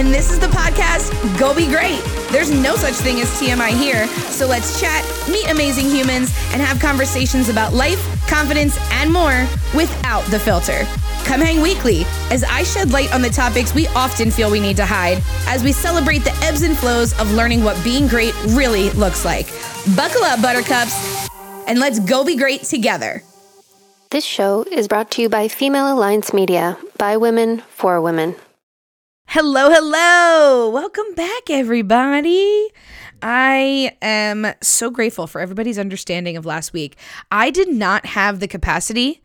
and 0.00 0.14
this 0.14 0.32
is 0.32 0.38
the 0.38 0.46
podcast 0.46 1.12
Go 1.38 1.54
Be 1.54 1.66
Great. 1.66 2.00
There's 2.32 2.50
no 2.50 2.74
such 2.74 2.94
thing 2.94 3.20
as 3.20 3.28
TMI 3.38 3.68
here, 3.68 4.06
so 4.30 4.46
let's 4.46 4.80
chat, 4.80 5.04
meet 5.28 5.50
amazing 5.50 5.90
humans, 5.90 6.34
and 6.52 6.62
have 6.62 6.80
conversations 6.80 7.50
about 7.50 7.74
life, 7.74 8.00
confidence, 8.26 8.78
and 8.92 9.12
more 9.12 9.46
without 9.76 10.24
the 10.30 10.38
filter. 10.38 10.86
Come 11.26 11.42
hang 11.42 11.60
weekly 11.60 12.04
as 12.30 12.44
I 12.44 12.62
shed 12.62 12.92
light 12.92 13.12
on 13.12 13.20
the 13.20 13.28
topics 13.28 13.74
we 13.74 13.88
often 13.88 14.30
feel 14.30 14.50
we 14.50 14.58
need 14.58 14.78
to 14.78 14.86
hide 14.86 15.22
as 15.46 15.62
we 15.62 15.70
celebrate 15.70 16.24
the 16.24 16.34
ebbs 16.42 16.62
and 16.62 16.74
flows 16.78 17.12
of 17.20 17.30
learning 17.32 17.62
what 17.62 17.82
being 17.84 18.08
great 18.08 18.34
really 18.46 18.88
looks 18.90 19.26
like. 19.26 19.48
Buckle 19.94 20.24
up, 20.24 20.40
Buttercups, 20.40 21.28
and 21.66 21.78
let's 21.78 21.98
go 21.98 22.24
be 22.24 22.36
great 22.36 22.62
together. 22.62 23.22
This 24.08 24.24
show 24.24 24.64
is 24.72 24.88
brought 24.88 25.10
to 25.12 25.22
you 25.22 25.28
by 25.28 25.48
Female 25.48 25.92
Alliance 25.92 26.32
Media, 26.32 26.78
by 26.96 27.18
women, 27.18 27.58
for 27.68 28.00
women. 28.00 28.34
Hello, 29.32 29.70
hello. 29.70 30.70
Welcome 30.70 31.14
back, 31.14 31.50
everybody. 31.50 32.68
I 33.22 33.96
am 34.02 34.54
so 34.60 34.90
grateful 34.90 35.28
for 35.28 35.40
everybody's 35.40 35.78
understanding 35.78 36.36
of 36.36 36.44
last 36.44 36.72
week. 36.72 36.96
I 37.30 37.50
did 37.50 37.68
not 37.68 38.06
have 38.06 38.40
the 38.40 38.48
capacity 38.48 39.22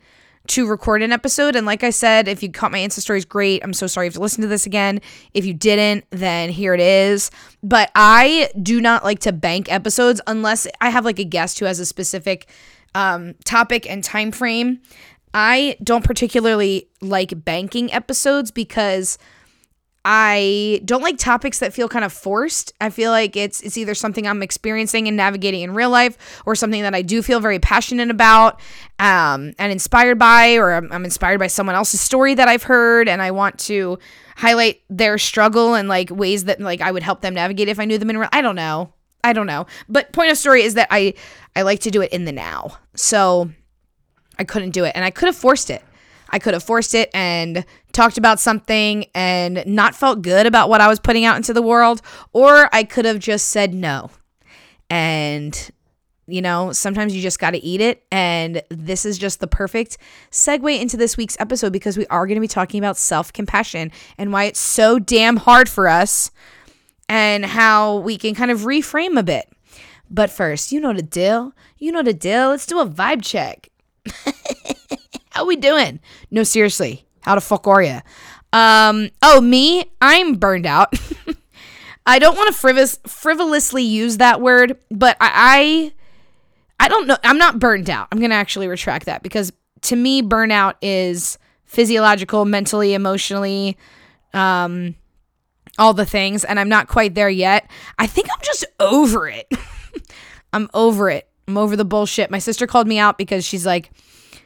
to 0.50 0.68
record 0.68 1.02
an 1.02 1.12
episode. 1.12 1.56
And 1.56 1.66
like 1.66 1.84
I 1.84 1.90
said, 1.90 2.28
if 2.28 2.44
you 2.44 2.52
caught 2.52 2.72
my 2.72 2.78
Insta 2.78 3.00
stories, 3.00 3.26
great. 3.26 3.64
I'm 3.64 3.74
so 3.74 3.88
sorry 3.88 4.06
you 4.06 4.10
have 4.10 4.14
to 4.14 4.20
listen 4.20 4.44
to 4.44 4.48
this 4.48 4.68
again. 4.68 5.02
If 5.34 5.44
you 5.44 5.56
didn't, 5.56 6.06
then 6.12 6.52
here 6.52 6.76
it 6.76 6.82
is. 6.82 7.32
But 7.64 7.90
I 7.96 8.52
do 8.62 8.80
not 8.80 9.04
like 9.04 9.22
to 9.22 9.34
bank 9.34 9.74
episodes 9.74 10.22
unless 10.28 10.68
I 10.82 10.92
have 10.92 11.04
like 11.04 11.18
a 11.18 11.24
guest 11.24 11.58
who 11.58 11.66
has 11.66 11.80
a 11.80 11.86
specific 11.86 12.48
um, 12.94 13.34
topic 13.44 13.90
and 13.90 14.04
time 14.04 14.32
frame. 14.32 14.82
I 15.34 15.78
don't 15.84 16.04
particularly 16.04 16.90
like 17.02 17.44
banking 17.44 17.92
episodes 17.92 18.52
because 18.52 19.18
I 20.08 20.82
don't 20.86 21.02
like 21.02 21.18
topics 21.18 21.58
that 21.60 21.74
feel 21.74 21.90
kind 21.90 22.06
of 22.06 22.14
forced. 22.14 22.74
I 22.80 22.92
feel 22.92 23.10
like 23.10 23.36
it's 23.36 23.62
it's 23.62 23.76
either 23.76 23.96
something 23.96 24.28
I'm 24.28 24.44
experiencing 24.44 25.08
and 25.08 25.18
navigating 25.18 25.62
in 25.62 25.74
real 25.74 25.90
life, 25.90 26.44
or 26.46 26.56
something 26.56 26.84
that 26.84 26.94
I 26.94 27.02
do 27.02 27.24
feel 27.24 27.40
very 27.40 27.58
passionate 27.58 28.12
about 28.12 28.62
um, 29.00 29.54
and 29.58 29.72
inspired 29.72 30.20
by, 30.20 30.58
or 30.58 30.74
I'm, 30.74 30.92
I'm 30.92 31.06
inspired 31.06 31.40
by 31.40 31.48
someone 31.48 31.76
else's 31.76 32.02
story 32.02 32.36
that 32.36 32.48
I've 32.48 32.64
heard, 32.64 33.10
and 33.10 33.20
I 33.20 33.32
want 33.32 33.58
to 33.62 33.98
highlight 34.38 34.82
their 34.90 35.18
struggle 35.18 35.74
and 35.74 35.90
like 35.90 36.12
ways 36.12 36.44
that 36.44 36.62
like 36.62 36.82
I 36.82 36.92
would 36.92 37.04
help 37.04 37.22
them 37.22 37.34
navigate 37.34 37.68
if 37.68 37.80
I 37.80 37.86
knew 37.86 37.98
them 37.98 38.12
in 38.12 38.18
real. 38.20 38.30
I 38.32 38.42
don't 38.42 38.56
know. 38.56 38.94
I 39.24 39.34
don't 39.34 39.48
know. 39.48 39.66
But 39.90 40.14
point 40.14 40.30
of 40.32 40.38
story 40.38 40.62
is 40.62 40.76
that 40.76 40.88
I 40.92 41.16
I 41.56 41.64
like 41.64 41.80
to 41.80 41.90
do 41.90 42.02
it 42.02 42.14
in 42.14 42.26
the 42.26 42.32
now. 42.32 42.78
So 42.94 43.50
I 44.38 44.44
couldn't 44.44 44.72
do 44.72 44.84
it, 44.84 44.92
and 44.94 45.04
I 45.04 45.10
could 45.10 45.26
have 45.26 45.36
forced 45.36 45.72
it. 45.72 45.84
I 46.36 46.40
could 46.40 46.54
have 46.54 46.64
forced 46.64 46.94
it 46.94 47.10
and 47.14 47.64
talked 47.94 48.18
about 48.18 48.42
something 48.42 49.06
and 49.16 49.64
not 49.66 49.96
felt 49.96 50.22
good 50.22 50.46
about 50.46 50.68
what 50.68 50.82
I 50.82 50.90
was 50.90 51.00
putting 51.00 51.24
out 51.24 51.38
into 51.38 51.54
the 51.54 51.62
world, 51.62 52.02
or 52.34 52.68
I 52.76 52.84
could 52.84 53.06
have 53.06 53.20
just 53.20 53.52
said 53.52 53.74
no. 53.74 54.12
And, 54.90 55.72
you 56.28 56.42
know, 56.42 56.74
sometimes 56.74 57.16
you 57.16 57.22
just 57.22 57.40
got 57.40 57.52
to 57.52 57.64
eat 57.64 57.80
it. 57.80 58.04
And 58.12 58.62
this 58.68 59.06
is 59.06 59.18
just 59.18 59.40
the 59.40 59.48
perfect 59.48 59.98
segue 60.30 60.78
into 60.78 60.98
this 60.98 61.16
week's 61.16 61.38
episode 61.40 61.72
because 61.72 61.98
we 61.98 62.06
are 62.08 62.28
going 62.28 62.36
to 62.36 62.42
be 62.42 62.50
talking 62.50 62.80
about 62.80 62.98
self 62.98 63.32
compassion 63.32 63.90
and 64.18 64.34
why 64.34 64.44
it's 64.44 64.60
so 64.60 65.00
damn 65.00 65.38
hard 65.38 65.70
for 65.70 65.88
us 65.88 66.32
and 67.08 67.46
how 67.46 68.00
we 68.00 68.18
can 68.18 68.36
kind 68.36 68.52
of 68.52 68.64
reframe 68.64 69.18
a 69.18 69.24
bit. 69.24 69.50
But 70.10 70.30
first, 70.30 70.74
you 70.74 70.82
know 70.82 70.92
the 70.92 71.02
deal. 71.02 71.54
You 71.78 71.94
know 71.94 72.04
the 72.04 72.14
deal. 72.14 72.50
Let's 72.50 72.66
do 72.66 72.82
a 72.82 72.86
vibe 72.86 73.24
check. 73.24 73.70
How 75.36 75.46
we 75.46 75.58
doing? 75.58 76.00
No, 76.32 76.44
seriously. 76.44 77.06
How 77.20 77.36
the 77.36 77.42
fuck 77.42 77.68
are 77.68 77.84
you? 77.84 78.00
Um, 78.54 79.10
oh, 79.22 79.42
me? 79.42 79.92
I'm 80.00 80.36
burned 80.36 80.66
out. 80.66 80.98
I 82.06 82.20
don't 82.20 82.38
want 82.38 82.56
to 82.56 82.60
frivol- 82.62 83.10
frivolously 83.10 83.84
use 83.84 84.18
that 84.18 84.40
word, 84.40 84.78
but 84.90 85.18
I, 85.20 85.92
I 86.80 86.86
I 86.86 86.88
don't 86.88 87.08
know. 87.08 87.18
I'm 87.24 87.38
not 87.38 87.60
burned 87.60 87.90
out. 87.90 88.08
I'm 88.12 88.20
to 88.30 88.36
actually 88.36 88.70
retract 88.70 89.08
that 89.08 89.24
because 89.24 89.52
to 89.82 89.98
me 89.98 90.22
burnout 90.22 90.76
is 90.82 91.38
physiological, 91.66 92.46
mentally, 92.46 92.94
emotionally, 92.94 93.78
um 94.34 94.96
all 95.78 95.94
the 95.94 96.06
things 96.06 96.46
and 96.46 96.58
I'm 96.58 96.70
not 96.70 96.88
quite 96.88 97.14
there 97.14 97.30
yet. 97.30 97.70
I 98.00 98.08
think 98.08 98.30
I'm 98.32 98.42
just 98.42 98.66
over 98.80 99.28
it. 99.28 99.52
I'm 100.54 100.70
over 100.74 101.10
it. 101.10 101.28
I'm 101.50 101.58
over 101.58 101.76
the 101.76 101.84
bullshit. 101.84 102.32
My 102.32 102.40
sister 102.40 102.66
called 102.66 102.88
me 102.88 103.00
out 103.00 103.18
because 103.18 103.44
she's 103.44 103.66
like 103.66 103.92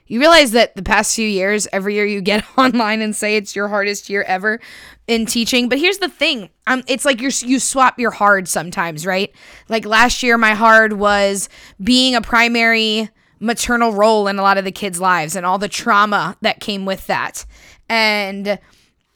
you 0.10 0.20
realize 0.20 0.52
that 0.52 0.76
the 0.76 0.82
past 0.82 1.16
few 1.16 1.28
years, 1.28 1.68
every 1.72 1.94
year 1.94 2.06
you 2.06 2.20
get 2.20 2.44
online 2.58 3.02
and 3.02 3.16
say 3.16 3.38
it's 3.38 3.56
your 3.56 3.70
hardest 3.70 4.10
year 4.10 4.24
ever 4.24 4.60
in 5.08 5.26
teaching. 5.26 5.70
But 5.70 5.80
here's 5.80 6.00
the 6.00 6.10
thing: 6.10 6.50
um, 6.68 6.84
it's 6.88 7.06
like 7.06 7.22
you 7.22 7.30
you 7.46 7.60
swap 7.60 7.98
your 7.98 8.12
hard 8.12 8.50
sometimes, 8.50 9.06
right? 9.06 9.32
Like 9.70 9.86
last 9.86 10.22
year, 10.22 10.38
my 10.38 10.56
hard 10.56 10.94
was 10.94 11.48
being 11.82 12.16
a 12.16 12.22
primary 12.22 13.10
maternal 13.40 13.94
role 13.94 14.28
in 14.28 14.38
a 14.38 14.42
lot 14.42 14.58
of 14.58 14.66
the 14.66 14.72
kids' 14.72 15.00
lives 15.00 15.36
and 15.36 15.46
all 15.46 15.58
the 15.58 15.70
trauma 15.70 16.36
that 16.42 16.60
came 16.60 16.86
with 16.86 17.08
that, 17.08 17.46
and 17.88 18.60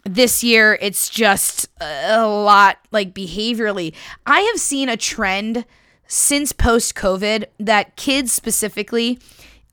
this 0.06 0.44
year 0.44 0.78
it's 0.80 1.10
just 1.10 1.68
a 1.81 2.28
lot 2.28 2.78
like 2.92 3.14
behaviorally. 3.14 3.94
I 4.28 4.42
have 4.42 4.60
seen 4.60 4.90
a 4.90 4.98
trend 4.98 5.66
since 6.08 6.52
post 6.52 6.94
COVID 6.94 7.46
that 7.60 7.96
kids 7.96 8.31
specifically 8.31 9.18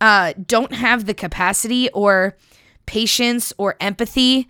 uh, 0.01 0.33
don't 0.47 0.73
have 0.73 1.07
the 1.07 1.15
capacity 1.15 1.91
or 1.91 2.37
patience 2.87 3.53
or 3.59 3.77
empathy 3.81 4.49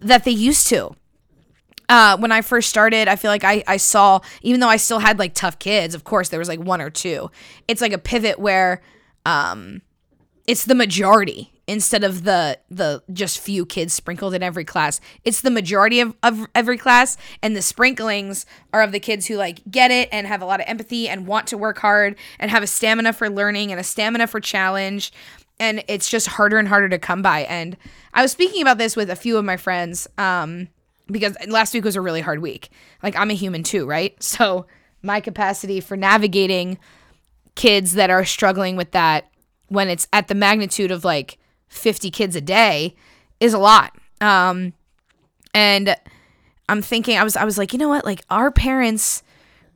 that 0.00 0.24
they 0.24 0.30
used 0.30 0.66
to. 0.68 0.94
Uh, 1.88 2.16
when 2.16 2.32
I 2.32 2.40
first 2.40 2.68
started, 2.68 3.06
I 3.06 3.16
feel 3.16 3.30
like 3.30 3.44
I, 3.44 3.62
I 3.66 3.76
saw, 3.76 4.20
even 4.42 4.60
though 4.60 4.68
I 4.68 4.76
still 4.76 4.98
had 4.98 5.18
like 5.18 5.34
tough 5.34 5.58
kids, 5.58 5.94
of 5.94 6.04
course, 6.04 6.28
there 6.30 6.38
was 6.38 6.48
like 6.48 6.60
one 6.60 6.80
or 6.80 6.90
two. 6.90 7.30
It's 7.68 7.80
like 7.80 7.92
a 7.92 7.98
pivot 7.98 8.38
where 8.38 8.82
um, 9.24 9.82
it's 10.46 10.64
the 10.64 10.74
majority 10.74 11.52
instead 11.66 12.04
of 12.04 12.24
the 12.24 12.58
the 12.70 13.02
just 13.12 13.38
few 13.38 13.66
kids 13.66 13.92
sprinkled 13.92 14.34
in 14.34 14.42
every 14.42 14.64
class. 14.64 15.00
It's 15.24 15.40
the 15.40 15.50
majority 15.50 16.00
of, 16.00 16.14
of 16.22 16.46
every 16.54 16.78
class, 16.78 17.16
and 17.42 17.56
the 17.56 17.62
sprinklings 17.62 18.46
are 18.72 18.82
of 18.82 18.92
the 18.92 19.00
kids 19.00 19.26
who 19.26 19.36
like 19.36 19.60
get 19.70 19.90
it 19.90 20.08
and 20.12 20.26
have 20.26 20.42
a 20.42 20.46
lot 20.46 20.60
of 20.60 20.66
empathy 20.68 21.08
and 21.08 21.26
want 21.26 21.46
to 21.48 21.58
work 21.58 21.78
hard 21.78 22.16
and 22.38 22.50
have 22.50 22.62
a 22.62 22.66
stamina 22.66 23.12
for 23.12 23.28
learning 23.28 23.70
and 23.70 23.80
a 23.80 23.84
stamina 23.84 24.26
for 24.26 24.40
challenge. 24.40 25.12
And 25.58 25.82
it's 25.88 26.10
just 26.10 26.26
harder 26.26 26.58
and 26.58 26.68
harder 26.68 26.88
to 26.90 26.98
come 26.98 27.22
by. 27.22 27.40
And 27.40 27.78
I 28.12 28.22
was 28.22 28.30
speaking 28.30 28.60
about 28.60 28.76
this 28.76 28.94
with 28.94 29.08
a 29.08 29.16
few 29.16 29.38
of 29.38 29.44
my 29.44 29.56
friends 29.56 30.06
um, 30.18 30.68
because 31.10 31.34
last 31.48 31.72
week 31.72 31.84
was 31.84 31.96
a 31.96 32.00
really 32.00 32.20
hard 32.20 32.42
week. 32.42 32.68
Like 33.02 33.16
I'm 33.16 33.30
a 33.30 33.34
human 33.34 33.62
too, 33.62 33.86
right? 33.86 34.14
So 34.22 34.66
my 35.02 35.20
capacity 35.20 35.80
for 35.80 35.96
navigating 35.96 36.78
kids 37.54 37.92
that 37.92 38.10
are 38.10 38.24
struggling 38.24 38.76
with 38.76 38.90
that 38.90 39.30
when 39.68 39.88
it's 39.88 40.08
at 40.12 40.28
the 40.28 40.34
magnitude 40.34 40.90
of 40.90 41.04
like 41.04 41.38
50 41.68 42.10
kids 42.10 42.36
a 42.36 42.40
day 42.40 42.94
is 43.40 43.54
a 43.54 43.58
lot. 43.58 43.96
Um, 44.20 44.72
and 45.54 45.96
I'm 46.68 46.82
thinking, 46.82 47.18
I 47.18 47.24
was, 47.24 47.36
I 47.36 47.44
was 47.44 47.58
like, 47.58 47.72
you 47.72 47.78
know 47.78 47.88
what? 47.88 48.04
Like 48.04 48.22
our 48.30 48.50
parents 48.50 49.22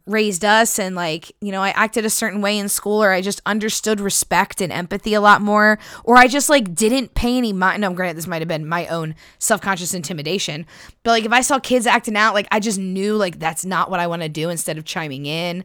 raised 0.07 0.45
us 0.45 0.79
and 0.79 0.97
like, 0.97 1.33
you 1.41 1.53
know, 1.53 1.63
I 1.63 1.71
acted 1.71 2.05
a 2.05 2.11
certain 2.11 2.41
way 2.41 2.59
in 2.59 2.69
school 2.69 3.03
or 3.03 3.13
I 3.13 3.21
just 3.21 3.41
understood 3.47 4.01
respect 4.01 4.61
and 4.61 4.73
empathy 4.73 5.15
a 5.15 5.21
lot 5.21 5.41
more, 5.41 5.79
or 6.05 6.17
I 6.17 6.27
just 6.27 6.49
like 6.49 6.75
didn't 6.75 7.15
pay 7.15 7.37
any 7.37 7.53
mind. 7.53 7.81
No, 7.81 7.93
granted, 7.93 8.17
this 8.17 8.27
might 8.27 8.41
have 8.41 8.49
been 8.49 8.67
my 8.67 8.87
own 8.89 9.15
self-conscious 9.39 9.95
intimidation, 9.95 10.67
but 11.03 11.13
like 11.13 11.25
if 11.25 11.33
I 11.33 11.41
saw 11.43 11.59
kids 11.59 11.87
acting 11.87 12.17
out, 12.17 12.35
like 12.35 12.49
I 12.51 12.61
just 12.61 12.79
knew 12.79 13.17
like 13.17 13.39
that's 13.39 13.65
not 13.65 13.91
what 13.91 14.01
I 14.01 14.07
want 14.07 14.23
to 14.23 14.29
do 14.29 14.51
instead 14.51 14.79
of 14.79 14.85
chiming 14.85 15.27
in. 15.27 15.65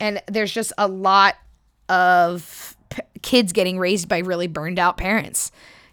And 0.00 0.22
there's 0.26 0.52
just 0.52 0.72
a 0.76 0.88
lot 0.88 1.36
of 1.88 2.75
kids 3.22 3.52
getting 3.52 3.78
raised 3.78 4.08
by 4.08 4.18
really 4.18 4.46
burned 4.46 4.78
out 4.78 4.96
parents. 4.96 5.50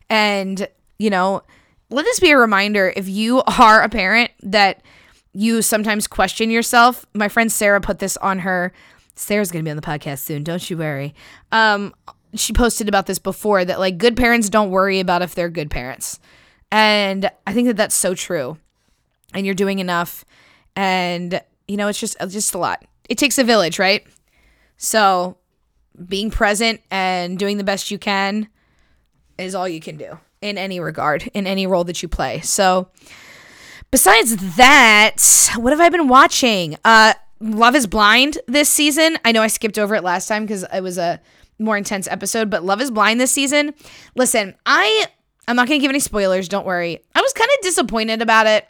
And, 0.09 0.67
you 0.99 1.09
know, 1.09 1.43
let 1.89 2.05
this 2.05 2.19
be 2.19 2.31
a 2.31 2.37
reminder 2.37 2.93
if 2.95 3.07
you 3.07 3.43
are 3.43 3.81
a 3.81 3.89
parent 3.89 4.31
that 4.41 4.81
you 5.33 5.61
sometimes 5.61 6.07
question 6.07 6.49
yourself. 6.49 7.05
My 7.13 7.27
friend 7.27 7.51
Sarah 7.51 7.81
put 7.81 7.99
this 7.99 8.17
on 8.17 8.39
her. 8.39 8.71
Sarah's 9.15 9.51
going 9.51 9.63
to 9.63 9.67
be 9.67 9.71
on 9.71 9.77
the 9.77 9.81
podcast 9.81 10.19
soon, 10.19 10.43
don't 10.43 10.69
you 10.69 10.77
worry. 10.77 11.13
Um, 11.51 11.93
she 12.35 12.53
posted 12.53 12.87
about 12.87 13.05
this 13.05 13.19
before 13.19 13.63
that 13.63 13.79
like 13.79 13.97
good 13.97 14.17
parents 14.17 14.49
don't 14.49 14.71
worry 14.71 14.99
about 14.99 15.21
if 15.21 15.35
they're 15.35 15.49
good 15.49 15.69
parents. 15.69 16.19
And 16.71 17.29
I 17.45 17.53
think 17.53 17.67
that 17.67 17.77
that's 17.77 17.95
so 17.95 18.15
true. 18.15 18.57
And 19.33 19.45
you're 19.45 19.55
doing 19.55 19.79
enough 19.79 20.25
and 20.75 21.41
you 21.67 21.77
know, 21.77 21.87
it's 21.87 21.99
just 21.99 22.17
it's 22.19 22.33
just 22.33 22.53
a 22.53 22.57
lot. 22.57 22.85
It 23.09 23.17
takes 23.17 23.37
a 23.37 23.43
village, 23.43 23.79
right? 23.79 24.05
So, 24.77 25.37
being 26.07 26.31
present 26.31 26.81
and 26.89 27.37
doing 27.37 27.57
the 27.57 27.63
best 27.63 27.91
you 27.91 27.97
can 27.97 28.47
is 29.37 29.55
all 29.55 29.67
you 29.67 29.79
can 29.79 29.97
do 29.97 30.17
in 30.41 30.57
any 30.57 30.79
regard, 30.79 31.29
in 31.33 31.47
any 31.47 31.65
role 31.67 31.83
that 31.85 32.01
you 32.01 32.09
play. 32.09 32.41
So, 32.41 32.89
besides 33.91 34.55
that, 34.57 35.15
what 35.55 35.71
have 35.71 35.79
I 35.79 35.89
been 35.89 36.07
watching? 36.07 36.77
Uh, 36.83 37.13
Love 37.39 37.75
is 37.75 37.87
Blind 37.87 38.37
this 38.47 38.69
season. 38.69 39.17
I 39.25 39.31
know 39.31 39.41
I 39.41 39.47
skipped 39.47 39.77
over 39.77 39.95
it 39.95 40.03
last 40.03 40.27
time 40.27 40.43
because 40.45 40.65
it 40.73 40.81
was 40.81 40.97
a 40.97 41.19
more 41.59 41.77
intense 41.77 42.07
episode, 42.07 42.49
but 42.49 42.63
Love 42.63 42.81
is 42.81 42.91
Blind 42.91 43.19
this 43.19 43.31
season. 43.31 43.73
Listen, 44.15 44.55
I 44.65 45.07
I'm 45.47 45.55
not 45.55 45.67
gonna 45.67 45.79
give 45.79 45.89
any 45.89 45.99
spoilers. 45.99 46.47
Don't 46.47 46.65
worry. 46.65 47.03
I 47.15 47.21
was 47.21 47.33
kind 47.33 47.49
of 47.57 47.63
disappointed 47.63 48.21
about 48.21 48.47
it, 48.47 48.67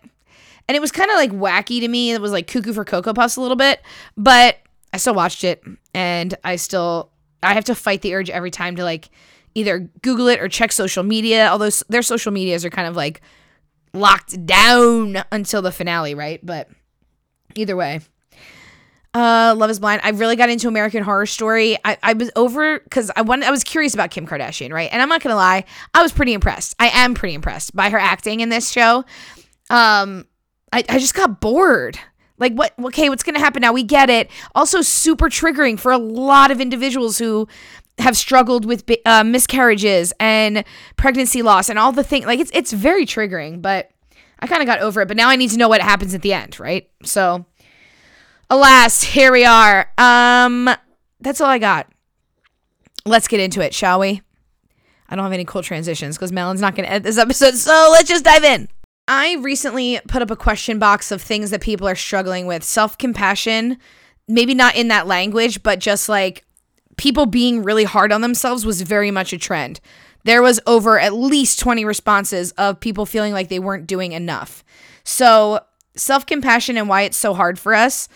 and 0.68 0.76
it 0.76 0.80
was 0.80 0.92
kind 0.92 1.10
of 1.12 1.18
like 1.18 1.32
wacky 1.32 1.80
to 1.82 1.88
me. 1.88 2.12
It 2.12 2.22
was 2.22 2.32
like 2.32 2.48
cuckoo 2.48 2.74
for 2.74 2.86
Cocoa 2.86 3.14
Puffs 3.14 3.36
a 3.36 3.42
little 3.42 3.58
bit, 3.58 3.82
but 4.18 4.58
I 4.94 4.98
still 4.98 5.16
watched 5.16 5.44
it 5.44 5.64
and 5.96 6.36
I 6.44 6.56
still 6.56 7.10
I 7.44 7.54
have 7.54 7.66
to 7.66 7.76
fight 7.76 8.02
the 8.02 8.16
urge 8.16 8.30
every 8.30 8.52
time 8.52 8.76
to 8.78 8.84
like 8.84 9.10
either 9.56 9.80
Google 10.02 10.28
it 10.28 10.40
or 10.40 10.48
check 10.48 10.72
social 10.72 11.04
media. 11.04 11.48
Although 11.50 11.70
their 11.90 12.02
social 12.02 12.32
medias 12.32 12.66
are 12.66 12.70
kind 12.70 12.88
of 12.88 12.96
like 12.96 13.22
locked 13.94 14.46
down 14.46 15.24
until 15.32 15.62
the 15.62 15.72
finale, 15.72 16.16
right? 16.16 16.44
But 16.44 16.70
either 17.56 17.76
way. 17.76 18.02
Uh, 19.14 19.54
Love 19.56 19.70
is 19.70 19.80
Blind. 19.80 20.02
I 20.04 20.10
really 20.10 20.36
got 20.36 20.50
into 20.50 20.68
American 20.68 21.04
Horror 21.04 21.28
Story. 21.28 21.78
I, 21.86 21.98
I 22.02 22.14
was 22.14 22.32
over 22.36 22.80
because 22.80 23.12
I 23.16 23.22
wanted. 23.22 23.46
I 23.46 23.52
was 23.52 23.64
curious 23.64 23.94
about 23.94 24.10
Kim 24.10 24.26
Kardashian, 24.26 24.74
right? 24.74 24.90
And 24.92 25.04
I'm 25.04 25.10
not 25.10 25.22
gonna 25.22 25.36
lie, 25.36 25.66
I 25.94 26.02
was 26.02 26.12
pretty 26.12 26.34
impressed. 26.34 26.76
I 26.80 26.88
am 26.88 27.14
pretty 27.14 27.36
impressed 27.36 27.76
by 27.76 27.92
her 27.92 28.00
acting 28.00 28.40
in 28.40 28.50
this 28.50 28.72
show. 28.72 29.06
Um, 29.70 30.26
I, 30.72 30.84
I 30.90 30.98
just 30.98 31.14
got 31.14 31.40
bored. 31.40 32.00
Like 32.38 32.54
what? 32.54 32.74
Okay, 32.86 33.10
what's 33.10 33.24
gonna 33.24 33.40
happen 33.40 33.62
now? 33.62 33.74
We 33.74 33.84
get 33.84 34.10
it. 34.10 34.30
Also, 34.56 34.82
super 34.82 35.30
triggering 35.30 35.80
for 35.80 35.92
a 35.92 35.98
lot 35.98 36.52
of 36.52 36.60
individuals 36.60 37.18
who 37.18 37.48
have 38.00 38.18
struggled 38.18 38.66
with 38.66 38.90
uh, 39.06 39.24
miscarriages 39.24 40.14
and 40.20 40.64
pregnancy 40.98 41.42
loss 41.42 41.70
and 41.70 41.78
all 41.78 41.92
the 41.92 42.04
things. 42.04 42.26
Like 42.26 42.40
it's 42.40 42.52
it's 42.54 42.74
very 42.74 43.06
triggering, 43.06 43.62
but 43.62 43.92
I 44.40 44.48
kind 44.48 44.62
of 44.62 44.68
got 44.68 44.80
over 44.80 45.02
it. 45.02 45.08
But 45.08 45.18
now 45.18 45.30
I 45.30 45.36
need 45.36 45.52
to 45.52 45.58
know 45.58 45.70
what 45.70 45.82
happens 45.82 46.14
at 46.14 46.22
the 46.22 46.34
end, 46.34 46.60
right? 46.60 46.90
So 47.04 47.46
alas, 48.50 49.04
here 49.04 49.32
we 49.32 49.46
are. 49.46 49.92
Um, 49.98 50.70
that's 51.20 51.40
all 51.40 51.50
I 51.50 51.60
got. 51.60 51.88
Let's 53.06 53.28
get 53.28 53.40
into 53.40 53.62
it, 53.62 53.74
shall 53.74 54.00
we? 54.00 54.22
I 55.10 55.16
don't 55.16 55.24
have 55.24 55.34
any 55.34 55.46
cool 55.46 55.62
transitions 55.62 56.18
because 56.18 56.32
Melon's 56.32 56.62
not 56.62 56.76
going 56.76 56.86
to 56.86 56.92
edit 56.92 57.04
this 57.04 57.18
episode, 57.18 57.56
so 57.56 57.90
let's 57.92 58.10
just 58.10 58.24
dive 58.24 58.44
in. 58.44 58.70
I 59.08 59.36
recently 59.36 60.00
put 60.08 60.22
up 60.22 60.32
a 60.32 60.36
question 60.36 60.80
box 60.80 61.12
of 61.12 61.22
things 61.22 61.52
that 61.52 61.62
people 61.62 61.88
are 61.88 61.96
struggling 61.96 62.46
with 62.46 62.64
self 62.64 62.98
compassion, 62.98 63.78
maybe 64.28 64.54
not 64.54 64.76
in 64.76 64.88
that 64.88 65.08
language, 65.08 65.62
but 65.62 65.80
just 65.80 66.08
like 66.08 66.46
people 66.96 67.26
being 67.26 67.64
really 67.64 67.84
hard 67.84 68.12
on 68.12 68.22
themselves 68.22 68.66
was 68.66 68.82
very 68.82 69.12
much 69.12 69.34
a 69.34 69.38
trend. 69.38 69.80
There 70.26 70.42
was 70.42 70.60
over 70.66 71.00
at 71.00 71.14
least 71.14 71.60
20 71.60 71.84
responses 71.84 72.52
of 72.54 72.80
people 72.80 73.06
feeling 73.06 73.34
like 73.34 73.50
they 73.50 73.60
weren't 73.60 73.88
doing 73.88 74.14
enough. 74.14 74.64
So, 75.04 75.60
self 75.96 76.26
compassion 76.26 76.78
and 76.78 76.88
why 76.88 77.02
it's 77.02 77.18
so 77.18 77.34
hard 77.34 77.60
for 77.60 77.74
us 77.74 78.08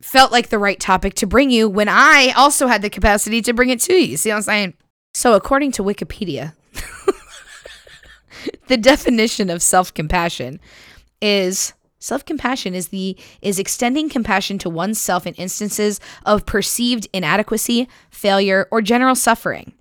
felt 0.00 0.32
like 0.32 0.48
the 0.48 0.58
right 0.58 0.80
topic 0.80 1.14
to 1.14 1.26
bring 1.26 1.50
you 1.50 1.68
when 1.68 1.88
I 1.88 2.32
also 2.36 2.66
had 2.66 2.82
the 2.82 2.90
capacity 2.90 3.40
to 3.42 3.54
bring 3.54 3.70
it 3.70 3.80
to 3.80 3.94
you. 3.94 4.16
See 4.16 4.30
what 4.30 4.36
I'm 4.36 4.42
saying? 4.42 4.74
So, 5.12 5.34
according 5.34 5.72
to 5.72 5.82
Wikipedia, 5.82 6.54
the 8.68 8.76
definition 8.76 9.50
of 9.50 9.62
self-compassion 9.62 10.60
is 11.20 11.72
self-compassion 11.98 12.74
is 12.74 12.88
the 12.88 13.16
is 13.40 13.58
extending 13.58 14.08
compassion 14.08 14.58
to 14.58 14.68
oneself 14.68 15.26
in 15.26 15.34
instances 15.34 16.00
of 16.26 16.44
perceived 16.46 17.08
inadequacy, 17.12 17.88
failure, 18.10 18.68
or 18.70 18.82
general 18.82 19.14
suffering. 19.14 19.72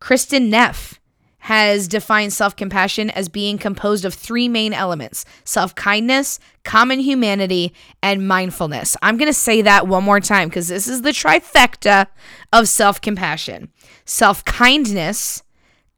Kristin 0.00 0.48
Neff 0.48 1.00
has 1.44 1.88
defined 1.88 2.32
self 2.32 2.56
compassion 2.56 3.10
as 3.10 3.28
being 3.28 3.58
composed 3.58 4.06
of 4.06 4.14
three 4.14 4.48
main 4.48 4.72
elements 4.72 5.26
self 5.44 5.74
kindness, 5.74 6.40
common 6.62 7.00
humanity, 7.00 7.74
and 8.02 8.26
mindfulness. 8.26 8.96
I'm 9.02 9.18
going 9.18 9.28
to 9.28 9.34
say 9.34 9.60
that 9.60 9.86
one 9.86 10.04
more 10.04 10.20
time 10.20 10.48
because 10.48 10.68
this 10.68 10.88
is 10.88 11.02
the 11.02 11.10
trifecta 11.10 12.06
of 12.50 12.66
self 12.66 13.02
compassion 13.02 13.70
self 14.06 14.42
kindness, 14.46 15.42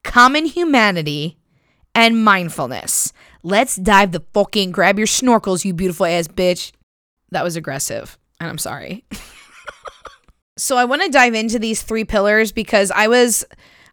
common 0.03 0.47
humanity, 0.47 1.39
and 1.97 2.23
mindfulness. 2.23 3.13
Let's 3.43 3.75
dive 3.75 4.13
the 4.13 4.21
fucking 4.35 4.71
grab 4.71 4.99
your 4.99 5.07
snorkels, 5.07 5.65
you 5.65 5.73
beautiful 5.73 6.07
ass 6.07 6.29
bitch. 6.29 6.73
That 7.31 7.43
was 7.43 7.57
aggressive, 7.57 8.19
and 8.39 8.49
I'm 8.49 8.59
sorry. 8.59 9.05
so 10.57 10.77
I 10.77 10.85
want 10.85 11.03
to 11.03 11.09
dive 11.09 11.35
into 11.35 11.59
these 11.59 11.83
three 11.83 12.05
pillars 12.05 12.53
because 12.53 12.93
I 12.93 13.09
was 13.09 13.45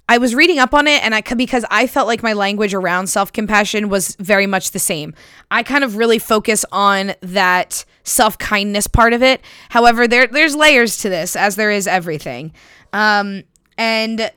I 0.10 0.18
was 0.18 0.36
reading 0.36 0.60
up 0.60 0.74
on 0.74 0.86
it 0.86 1.02
and 1.04 1.16
I 1.16 1.22
because 1.22 1.66
I 1.72 1.88
felt 1.88 2.08
like 2.08 2.22
my 2.22 2.34
language 2.34 2.74
around 2.74 3.08
self-compassion 3.08 3.88
was 3.88 4.16
very 4.18 4.48
much 4.48 4.72
the 4.72 4.80
same. 4.80 5.16
I 5.50 5.64
kind 5.64 5.84
of 5.84 5.96
really 5.96 6.20
focus 6.20 6.66
on 6.74 7.14
that 7.22 7.86
self-kindness 8.04 8.88
part 8.88 9.14
of 9.14 9.24
it. 9.24 9.42
However, 9.70 10.08
there 10.10 10.28
there's 10.28 10.56
layers 10.56 10.98
to 10.98 11.10
this 11.10 11.38
as 11.38 11.56
there 11.56 11.72
is 11.72 11.88
everything. 11.88 12.52
Um, 12.92 13.44
and 13.78 14.30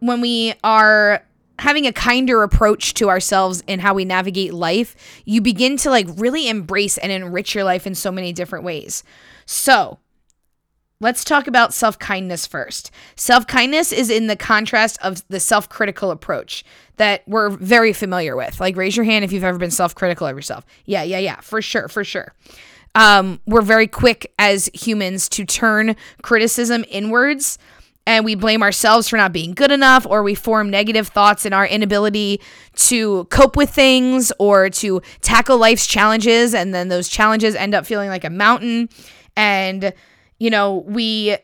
when 0.00 0.20
we 0.20 0.54
are 0.64 1.24
having 1.58 1.86
a 1.86 1.92
kinder 1.92 2.42
approach 2.42 2.94
to 2.94 3.08
ourselves 3.08 3.62
in 3.66 3.80
how 3.80 3.94
we 3.94 4.04
navigate 4.04 4.54
life, 4.54 4.96
you 5.24 5.40
begin 5.40 5.76
to 5.78 5.90
like 5.90 6.06
really 6.16 6.48
embrace 6.48 6.98
and 6.98 7.12
enrich 7.12 7.54
your 7.54 7.64
life 7.64 7.86
in 7.86 7.94
so 7.94 8.10
many 8.10 8.32
different 8.32 8.64
ways. 8.64 9.04
So, 9.46 9.98
Let's 11.00 11.24
talk 11.24 11.48
about 11.48 11.74
self 11.74 11.98
kindness 11.98 12.46
first. 12.46 12.90
Self 13.16 13.46
kindness 13.46 13.92
is 13.92 14.08
in 14.08 14.26
the 14.26 14.36
contrast 14.36 14.96
of 15.02 15.22
the 15.28 15.40
self 15.40 15.68
critical 15.68 16.10
approach 16.10 16.64
that 16.96 17.22
we're 17.26 17.50
very 17.50 17.92
familiar 17.92 18.36
with. 18.36 18.60
Like, 18.60 18.74
raise 18.74 18.96
your 18.96 19.04
hand 19.04 19.24
if 19.24 19.30
you've 19.30 19.44
ever 19.44 19.58
been 19.58 19.70
self 19.70 19.94
critical 19.94 20.26
of 20.26 20.34
yourself. 20.34 20.64
Yeah, 20.86 21.02
yeah, 21.02 21.18
yeah, 21.18 21.40
for 21.40 21.60
sure, 21.60 21.88
for 21.88 22.04
sure. 22.04 22.32
Um, 22.94 23.40
we're 23.44 23.60
very 23.60 23.88
quick 23.88 24.32
as 24.38 24.70
humans 24.72 25.28
to 25.30 25.44
turn 25.44 25.96
criticism 26.22 26.84
inwards 26.88 27.58
and 28.06 28.24
we 28.24 28.34
blame 28.34 28.62
ourselves 28.62 29.08
for 29.08 29.16
not 29.16 29.32
being 29.32 29.52
good 29.52 29.70
enough 29.70 30.06
or 30.06 30.22
we 30.22 30.34
form 30.34 30.70
negative 30.70 31.08
thoughts 31.08 31.46
in 31.46 31.52
our 31.52 31.66
inability 31.66 32.40
to 32.76 33.24
cope 33.26 33.56
with 33.56 33.70
things 33.70 34.32
or 34.38 34.68
to 34.70 35.00
tackle 35.20 35.58
life's 35.58 35.86
challenges 35.86 36.54
and 36.54 36.74
then 36.74 36.88
those 36.88 37.08
challenges 37.08 37.54
end 37.54 37.74
up 37.74 37.86
feeling 37.86 38.08
like 38.08 38.24
a 38.24 38.30
mountain. 38.30 38.88
And 39.36 39.92
you 40.38 40.50
know, 40.50 40.84
we 40.86 41.36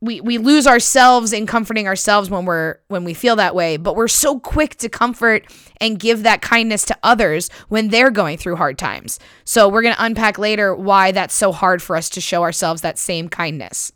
we 0.00 0.20
we 0.20 0.38
lose 0.38 0.66
ourselves 0.66 1.32
in 1.32 1.46
comforting 1.46 1.86
ourselves 1.86 2.28
when 2.28 2.44
we're 2.44 2.78
when 2.88 3.04
we 3.04 3.14
feel 3.14 3.36
that 3.36 3.54
way. 3.54 3.76
But 3.76 3.96
we're 3.96 4.08
so 4.08 4.38
quick 4.38 4.76
to 4.76 4.88
comfort 4.88 5.46
and 5.80 5.98
give 5.98 6.22
that 6.24 6.42
kindness 6.42 6.84
to 6.86 6.98
others 7.02 7.48
when 7.68 7.88
they're 7.88 8.10
going 8.10 8.36
through 8.36 8.56
hard 8.56 8.78
times. 8.78 9.18
So 9.44 9.68
we're 9.68 9.82
going 9.82 9.94
to 9.94 10.04
unpack 10.04 10.38
later 10.38 10.74
why 10.74 11.12
that's 11.12 11.34
so 11.34 11.52
hard 11.52 11.82
for 11.82 11.96
us 11.96 12.10
to 12.10 12.20
show 12.20 12.42
ourselves 12.42 12.82
that 12.82 12.98
same 12.98 13.28
kindness 13.28 13.92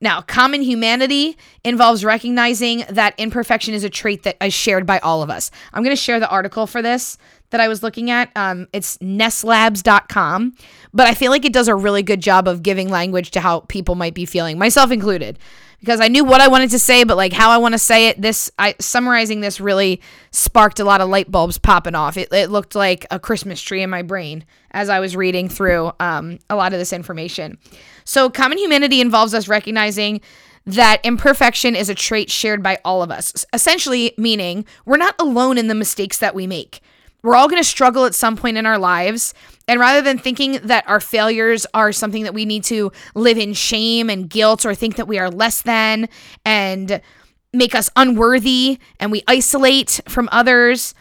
now 0.00 0.20
common 0.20 0.62
humanity 0.62 1.36
involves 1.64 2.04
recognizing 2.04 2.84
that 2.88 3.14
imperfection 3.18 3.74
is 3.74 3.84
a 3.84 3.90
trait 3.90 4.22
that 4.22 4.36
is 4.44 4.54
shared 4.54 4.86
by 4.86 4.98
all 5.00 5.22
of 5.22 5.30
us 5.30 5.50
i'm 5.72 5.82
going 5.82 5.94
to 5.94 6.00
share 6.00 6.20
the 6.20 6.28
article 6.28 6.66
for 6.66 6.82
this 6.82 7.18
that 7.50 7.60
I 7.60 7.68
was 7.68 7.82
looking 7.82 8.10
at. 8.10 8.30
Um, 8.36 8.68
it's 8.72 8.98
nesslabs.com, 8.98 10.54
but 10.92 11.06
I 11.06 11.14
feel 11.14 11.30
like 11.30 11.44
it 11.44 11.52
does 11.52 11.68
a 11.68 11.74
really 11.74 12.02
good 12.02 12.20
job 12.20 12.46
of 12.46 12.62
giving 12.62 12.88
language 12.88 13.30
to 13.32 13.40
how 13.40 13.60
people 13.60 13.94
might 13.94 14.14
be 14.14 14.26
feeling, 14.26 14.58
myself 14.58 14.90
included, 14.90 15.38
because 15.80 16.00
I 16.00 16.08
knew 16.08 16.24
what 16.24 16.40
I 16.40 16.48
wanted 16.48 16.70
to 16.70 16.78
say, 16.78 17.04
but 17.04 17.16
like 17.16 17.32
how 17.32 17.50
I 17.50 17.58
want 17.58 17.72
to 17.72 17.78
say 17.78 18.08
it. 18.08 18.20
This 18.20 18.50
I 18.58 18.74
summarizing 18.80 19.40
this 19.40 19.60
really 19.60 20.00
sparked 20.30 20.80
a 20.80 20.84
lot 20.84 21.00
of 21.00 21.08
light 21.08 21.30
bulbs 21.30 21.58
popping 21.58 21.94
off. 21.94 22.16
It, 22.16 22.32
it 22.32 22.50
looked 22.50 22.74
like 22.74 23.06
a 23.10 23.18
Christmas 23.18 23.60
tree 23.60 23.82
in 23.82 23.90
my 23.90 24.02
brain 24.02 24.44
as 24.72 24.88
I 24.88 25.00
was 25.00 25.16
reading 25.16 25.48
through 25.48 25.92
um, 26.00 26.38
a 26.50 26.56
lot 26.56 26.72
of 26.72 26.78
this 26.78 26.92
information. 26.92 27.58
So, 28.04 28.28
common 28.30 28.58
humanity 28.58 29.00
involves 29.00 29.34
us 29.34 29.48
recognizing 29.48 30.20
that 30.66 31.00
imperfection 31.02 31.74
is 31.74 31.88
a 31.88 31.94
trait 31.94 32.30
shared 32.30 32.62
by 32.62 32.78
all 32.84 33.02
of 33.02 33.10
us, 33.10 33.46
essentially 33.54 34.12
meaning 34.18 34.66
we're 34.84 34.98
not 34.98 35.14
alone 35.18 35.56
in 35.56 35.68
the 35.68 35.74
mistakes 35.74 36.18
that 36.18 36.34
we 36.34 36.46
make. 36.46 36.80
We're 37.22 37.36
all 37.36 37.48
going 37.48 37.60
to 37.60 37.68
struggle 37.68 38.04
at 38.04 38.14
some 38.14 38.36
point 38.36 38.58
in 38.58 38.66
our 38.66 38.78
lives. 38.78 39.34
And 39.68 39.78
rather 39.78 40.00
than 40.00 40.18
thinking 40.18 40.58
that 40.64 40.88
our 40.88 40.98
failures 40.98 41.66
are 41.74 41.92
something 41.92 42.24
that 42.24 42.34
we 42.34 42.46
need 42.46 42.64
to 42.64 42.90
live 43.14 43.38
in 43.38 43.52
shame 43.52 44.08
and 44.08 44.28
guilt 44.28 44.64
or 44.64 44.74
think 44.74 44.96
that 44.96 45.06
we 45.06 45.18
are 45.18 45.30
less 45.30 45.62
than 45.62 46.08
and 46.44 47.00
make 47.52 47.74
us 47.74 47.90
unworthy 47.94 48.78
and 48.98 49.12
we 49.12 49.22
isolate 49.28 50.00
from 50.08 50.28
others, 50.32 50.94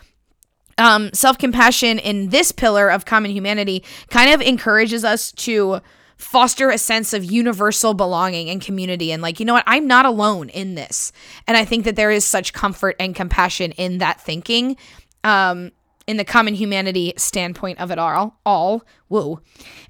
um, 0.78 1.10
self 1.14 1.38
compassion 1.38 1.98
in 1.98 2.30
this 2.30 2.52
pillar 2.52 2.90
of 2.90 3.06
common 3.06 3.32
humanity 3.32 3.84
kind 4.10 4.34
of 4.34 4.42
encourages 4.42 5.04
us 5.04 5.32
to 5.32 5.80
foster 6.18 6.70
a 6.70 6.78
sense 6.78 7.14
of 7.14 7.24
universal 7.24 7.94
belonging 7.94 8.50
and 8.50 8.62
community 8.62 9.12
and 9.12 9.22
like 9.22 9.40
you 9.40 9.46
know 9.46 9.54
what? 9.54 9.64
I'm 9.68 9.88
not 9.88 10.06
alone 10.06 10.50
in 10.50 10.76
this. 10.76 11.12
And 11.48 11.56
i 11.56 11.64
think 11.64 11.86
that 11.86 11.96
there 11.96 12.12
is 12.12 12.26
such 12.26 12.54
comfort 12.54 12.96
and 13.00 13.16
compassion 13.16 13.72
in 13.74 14.00
that 14.00 14.20
thinking. 14.20 14.78
Um, 15.24 15.72
in 16.08 16.18
the 16.18 16.26
common 16.26 16.56
humanity 16.56 17.14
standpoint 17.18 17.80
of 17.80 17.92
it 17.92 18.00
all. 18.00 18.40
All 18.46 18.84
whoa, 19.10 19.42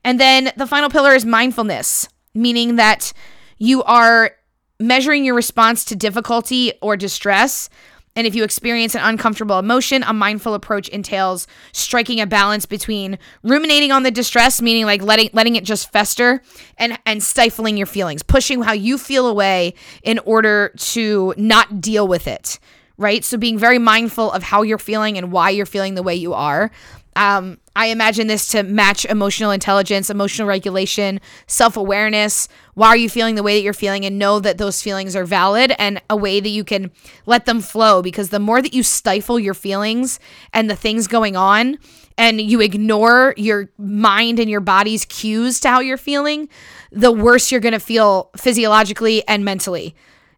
and 0.03 0.19
then 0.19 0.51
the 0.57 0.67
final 0.67 0.89
pillar 0.89 1.13
is 1.13 1.25
mindfulness, 1.25 2.09
meaning 2.33 2.75
that 2.75 3.13
you 3.57 3.83
are 3.83 4.31
measuring 4.79 5.25
your 5.25 5.35
response 5.35 5.85
to 5.85 5.95
difficulty 5.95 6.73
or 6.81 6.97
distress. 6.97 7.69
And 8.15 8.25
if 8.25 8.33
you 8.33 8.43
experience 8.43 8.95
an 8.95 9.01
uncomfortable 9.03 9.59
emotion, 9.59 10.01
a 10.01 10.11
mindful 10.11 10.55
approach 10.55 10.89
entails 10.89 11.45
striking 11.71 12.19
a 12.19 12.25
balance 12.25 12.65
between 12.65 13.19
ruminating 13.43 13.91
on 13.91 14.01
the 14.01 14.09
distress, 14.09 14.59
meaning 14.59 14.85
like 14.85 15.03
letting 15.03 15.29
letting 15.33 15.55
it 15.55 15.63
just 15.63 15.91
fester, 15.91 16.41
and 16.79 16.97
and 17.05 17.21
stifling 17.21 17.77
your 17.77 17.85
feelings, 17.85 18.23
pushing 18.23 18.63
how 18.63 18.73
you 18.73 18.97
feel 18.97 19.27
away 19.27 19.75
in 20.01 20.17
order 20.19 20.73
to 20.77 21.35
not 21.37 21.79
deal 21.79 22.07
with 22.07 22.27
it 22.27 22.57
right? 22.97 23.23
So 23.23 23.37
being 23.37 23.57
very 23.57 23.79
mindful 23.79 24.31
of 24.31 24.43
how 24.43 24.61
you're 24.63 24.77
feeling 24.77 25.17
and 25.17 25.31
why 25.31 25.49
you're 25.51 25.65
feeling 25.65 25.95
the 25.95 26.03
way 26.03 26.15
you 26.15 26.33
are. 26.33 26.71
Um, 27.15 27.57
I 27.75 27.87
imagine 27.87 28.27
this 28.27 28.47
to 28.49 28.61
match 28.61 29.03
emotional 29.05 29.49
intelligence, 29.49 30.11
emotional 30.11 30.47
regulation, 30.47 31.19
self 31.47 31.75
awareness. 31.75 32.47
Why 32.75 32.89
are 32.89 32.97
you 32.97 33.09
feeling 33.09 33.33
the 33.33 33.41
way 33.41 33.57
that 33.57 33.63
you're 33.63 33.73
feeling? 33.73 34.05
And 34.05 34.19
know 34.19 34.39
that 34.39 34.59
those 34.59 34.83
feelings 34.83 35.15
are 35.15 35.25
valid 35.25 35.73
and 35.79 35.99
a 36.11 36.15
way 36.15 36.39
that 36.39 36.49
you 36.49 36.63
can 36.63 36.91
let 37.25 37.45
them 37.45 37.59
flow. 37.59 38.03
Because 38.03 38.29
the 38.29 38.39
more 38.39 38.61
that 38.61 38.73
you 38.73 38.83
stifle 38.83 39.39
your 39.39 39.55
feelings 39.55 40.19
and 40.53 40.69
the 40.69 40.75
things 40.75 41.07
going 41.07 41.35
on, 41.35 41.79
and 42.19 42.41
you 42.41 42.61
ignore 42.61 43.33
your 43.37 43.69
mind 43.77 44.39
and 44.39 44.49
your 44.49 44.59
body's 44.59 45.05
cues 45.05 45.59
to 45.61 45.69
how 45.69 45.79
you're 45.79 45.97
feeling, 45.97 46.49
the 46.91 47.11
worse 47.11 47.51
you're 47.51 47.61
going 47.61 47.73
to 47.73 47.79
feel 47.79 48.31
physiologically 48.35 49.27
and 49.27 49.45
mentally. 49.45 49.95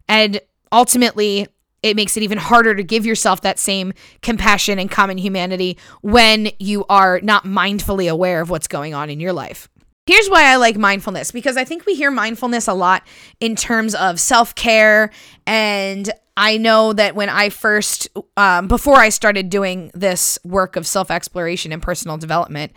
And 0.08 0.40
ultimately, 0.72 1.48
it 1.82 1.96
makes 1.96 2.16
it 2.16 2.22
even 2.22 2.38
harder 2.38 2.74
to 2.74 2.82
give 2.82 3.06
yourself 3.06 3.40
that 3.42 3.58
same 3.58 3.92
compassion 4.22 4.78
and 4.78 4.90
common 4.90 5.18
humanity 5.18 5.78
when 6.02 6.50
you 6.58 6.84
are 6.88 7.20
not 7.22 7.44
mindfully 7.44 8.10
aware 8.10 8.40
of 8.40 8.50
what's 8.50 8.68
going 8.68 8.94
on 8.94 9.10
in 9.10 9.20
your 9.20 9.32
life. 9.32 9.68
Here's 10.06 10.28
why 10.28 10.44
I 10.44 10.56
like 10.56 10.76
mindfulness 10.76 11.30
because 11.30 11.56
I 11.56 11.64
think 11.64 11.86
we 11.86 11.94
hear 11.94 12.10
mindfulness 12.10 12.66
a 12.66 12.74
lot 12.74 13.06
in 13.38 13.54
terms 13.54 13.94
of 13.94 14.18
self 14.18 14.54
care. 14.54 15.10
And 15.46 16.10
I 16.36 16.56
know 16.56 16.92
that 16.94 17.14
when 17.14 17.28
I 17.28 17.50
first, 17.50 18.08
um, 18.36 18.66
before 18.66 18.96
I 18.96 19.10
started 19.10 19.50
doing 19.50 19.90
this 19.94 20.38
work 20.44 20.76
of 20.76 20.86
self 20.86 21.10
exploration 21.10 21.70
and 21.70 21.82
personal 21.82 22.16
development, 22.16 22.72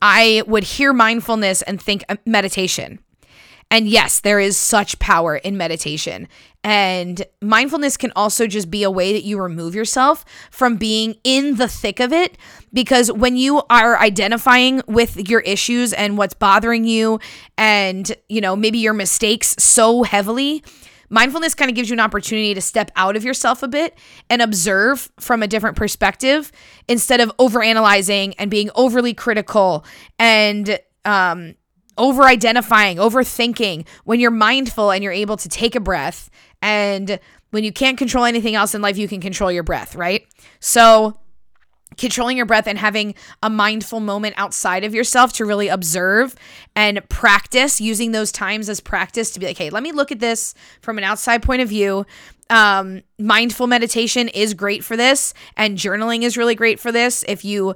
I 0.00 0.42
would 0.46 0.64
hear 0.64 0.92
mindfulness 0.92 1.62
and 1.62 1.80
think 1.80 2.04
uh, 2.08 2.16
meditation. 2.24 3.00
And 3.70 3.88
yes, 3.88 4.20
there 4.20 4.38
is 4.38 4.56
such 4.56 4.98
power 4.98 5.36
in 5.36 5.56
meditation. 5.56 6.28
And 6.68 7.24
mindfulness 7.40 7.96
can 7.96 8.10
also 8.16 8.48
just 8.48 8.72
be 8.72 8.82
a 8.82 8.90
way 8.90 9.12
that 9.12 9.22
you 9.22 9.40
remove 9.40 9.76
yourself 9.76 10.24
from 10.50 10.78
being 10.78 11.14
in 11.22 11.58
the 11.58 11.68
thick 11.68 12.00
of 12.00 12.12
it. 12.12 12.36
Because 12.72 13.12
when 13.12 13.36
you 13.36 13.62
are 13.70 13.96
identifying 14.00 14.82
with 14.88 15.28
your 15.28 15.42
issues 15.42 15.92
and 15.92 16.18
what's 16.18 16.34
bothering 16.34 16.84
you, 16.84 17.20
and, 17.56 18.12
you 18.28 18.40
know, 18.40 18.56
maybe 18.56 18.78
your 18.78 18.94
mistakes 18.94 19.54
so 19.60 20.02
heavily, 20.02 20.64
mindfulness 21.08 21.54
kind 21.54 21.70
of 21.70 21.76
gives 21.76 21.88
you 21.88 21.94
an 21.94 22.00
opportunity 22.00 22.52
to 22.52 22.60
step 22.60 22.90
out 22.96 23.14
of 23.14 23.22
yourself 23.22 23.62
a 23.62 23.68
bit 23.68 23.96
and 24.28 24.42
observe 24.42 25.08
from 25.20 25.44
a 25.44 25.46
different 25.46 25.76
perspective 25.76 26.50
instead 26.88 27.20
of 27.20 27.30
overanalyzing 27.36 28.34
and 28.40 28.50
being 28.50 28.70
overly 28.74 29.14
critical 29.14 29.84
and, 30.18 30.80
um, 31.04 31.54
over 31.98 32.24
identifying, 32.24 32.98
overthinking, 32.98 33.86
when 34.04 34.20
you're 34.20 34.30
mindful 34.30 34.90
and 34.90 35.02
you're 35.02 35.12
able 35.12 35.36
to 35.38 35.48
take 35.48 35.74
a 35.74 35.80
breath, 35.80 36.28
and 36.62 37.18
when 37.50 37.64
you 37.64 37.72
can't 37.72 37.96
control 37.96 38.24
anything 38.24 38.54
else 38.54 38.74
in 38.74 38.82
life, 38.82 38.98
you 38.98 39.08
can 39.08 39.20
control 39.20 39.50
your 39.50 39.62
breath, 39.62 39.94
right? 39.94 40.26
So, 40.60 41.18
controlling 41.96 42.36
your 42.36 42.46
breath 42.46 42.66
and 42.66 42.78
having 42.78 43.14
a 43.42 43.48
mindful 43.48 44.00
moment 44.00 44.34
outside 44.36 44.84
of 44.84 44.94
yourself 44.94 45.32
to 45.34 45.46
really 45.46 45.68
observe 45.68 46.34
and 46.74 47.06
practice 47.08 47.80
using 47.80 48.12
those 48.12 48.30
times 48.30 48.68
as 48.68 48.80
practice 48.80 49.30
to 49.30 49.40
be 49.40 49.46
like, 49.46 49.56
hey, 49.56 49.70
let 49.70 49.82
me 49.82 49.92
look 49.92 50.12
at 50.12 50.20
this 50.20 50.54
from 50.82 50.98
an 50.98 51.04
outside 51.04 51.42
point 51.42 51.62
of 51.62 51.68
view. 51.68 52.04
Um, 52.50 53.02
mindful 53.18 53.66
meditation 53.66 54.28
is 54.28 54.52
great 54.54 54.84
for 54.84 54.96
this, 54.96 55.32
and 55.56 55.78
journaling 55.78 56.22
is 56.22 56.36
really 56.36 56.54
great 56.54 56.78
for 56.78 56.92
this. 56.92 57.24
If 57.26 57.44
you 57.44 57.74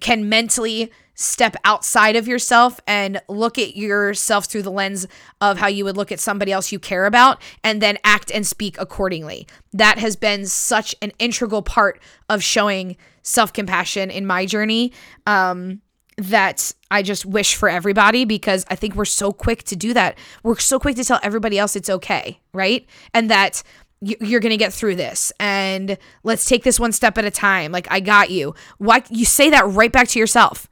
can 0.00 0.28
mentally 0.28 0.90
step 1.14 1.56
outside 1.64 2.16
of 2.16 2.26
yourself 2.26 2.80
and 2.86 3.20
look 3.28 3.58
at 3.58 3.76
yourself 3.76 4.46
through 4.46 4.62
the 4.62 4.70
lens 4.70 5.06
of 5.40 5.58
how 5.58 5.66
you 5.66 5.84
would 5.84 5.96
look 5.96 6.10
at 6.10 6.20
somebody 6.20 6.52
else 6.52 6.72
you 6.72 6.78
care 6.78 7.06
about 7.06 7.40
and 7.62 7.80
then 7.82 7.98
act 8.04 8.30
and 8.30 8.46
speak 8.46 8.76
accordingly. 8.78 9.46
That 9.72 9.98
has 9.98 10.16
been 10.16 10.46
such 10.46 10.94
an 11.02 11.12
integral 11.18 11.62
part 11.62 12.00
of 12.28 12.42
showing 12.42 12.96
self 13.22 13.52
compassion 13.52 14.10
in 14.10 14.26
my 14.26 14.46
journey. 14.46 14.92
Um, 15.26 15.82
that 16.18 16.72
I 16.90 17.02
just 17.02 17.24
wish 17.24 17.54
for 17.54 17.70
everybody 17.70 18.26
because 18.26 18.66
I 18.68 18.74
think 18.74 18.94
we're 18.94 19.06
so 19.06 19.32
quick 19.32 19.62
to 19.64 19.76
do 19.76 19.94
that. 19.94 20.18
We're 20.42 20.58
so 20.58 20.78
quick 20.78 20.94
to 20.96 21.04
tell 21.04 21.18
everybody 21.22 21.58
else 21.58 21.74
it's 21.74 21.88
okay, 21.88 22.38
right? 22.52 22.86
And 23.14 23.30
that 23.30 23.62
you're 24.02 24.40
going 24.40 24.50
to 24.50 24.56
get 24.56 24.72
through 24.72 24.96
this 24.96 25.32
and 25.38 25.96
let's 26.24 26.44
take 26.44 26.64
this 26.64 26.80
one 26.80 26.92
step 26.92 27.16
at 27.18 27.24
a 27.24 27.30
time. 27.30 27.70
Like 27.70 27.86
I 27.90 28.00
got 28.00 28.30
you. 28.30 28.54
Why 28.78 29.02
you 29.10 29.24
say 29.24 29.50
that 29.50 29.66
right 29.68 29.92
back 29.92 30.08
to 30.08 30.18
yourself. 30.18 30.68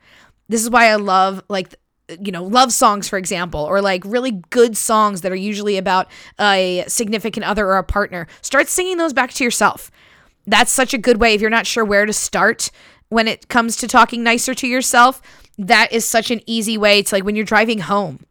This 0.51 0.63
is 0.63 0.69
why 0.69 0.87
I 0.87 0.97
love 0.97 1.43
like 1.49 1.75
you 2.21 2.33
know, 2.33 2.43
love 2.43 2.73
songs, 2.73 3.09
for 3.09 3.17
example, 3.19 3.61
or 3.61 3.81
like 3.81 4.03
really 4.05 4.33
good 4.51 4.77
songs 4.77 5.21
that 5.21 5.31
are 5.31 5.37
usually 5.37 5.77
about 5.77 6.11
a 6.41 6.85
significant 6.89 7.47
other 7.47 7.69
or 7.69 7.79
a 7.79 7.85
partner. 7.85 8.27
Start 8.43 8.67
singing 8.67 8.97
those 8.97 9.13
back 9.13 9.31
to 9.35 9.45
yourself. 9.45 9.93
That's 10.49 10.73
such 10.73 10.93
a 10.93 10.99
good 10.99 11.21
way. 11.21 11.35
If 11.35 11.41
you're 11.41 11.51
not 11.51 11.69
sure 11.69 11.85
where 11.85 12.07
to 12.07 12.13
start 12.13 12.73
when 13.11 13.29
it 13.29 13.47
comes 13.47 13.77
to 13.77 13.87
talking 13.87 14.25
nicer 14.25 14.55
to 14.55 14.67
yourself, 14.67 15.23
that 15.57 15.93
is 15.93 16.05
such 16.05 16.33
an 16.33 16.41
easy 16.47 16.77
way 16.77 17.03
to 17.03 17.15
like 17.15 17.25
when 17.25 17.37
you're 17.37 17.45
driving 17.45 17.79
home 17.79 18.27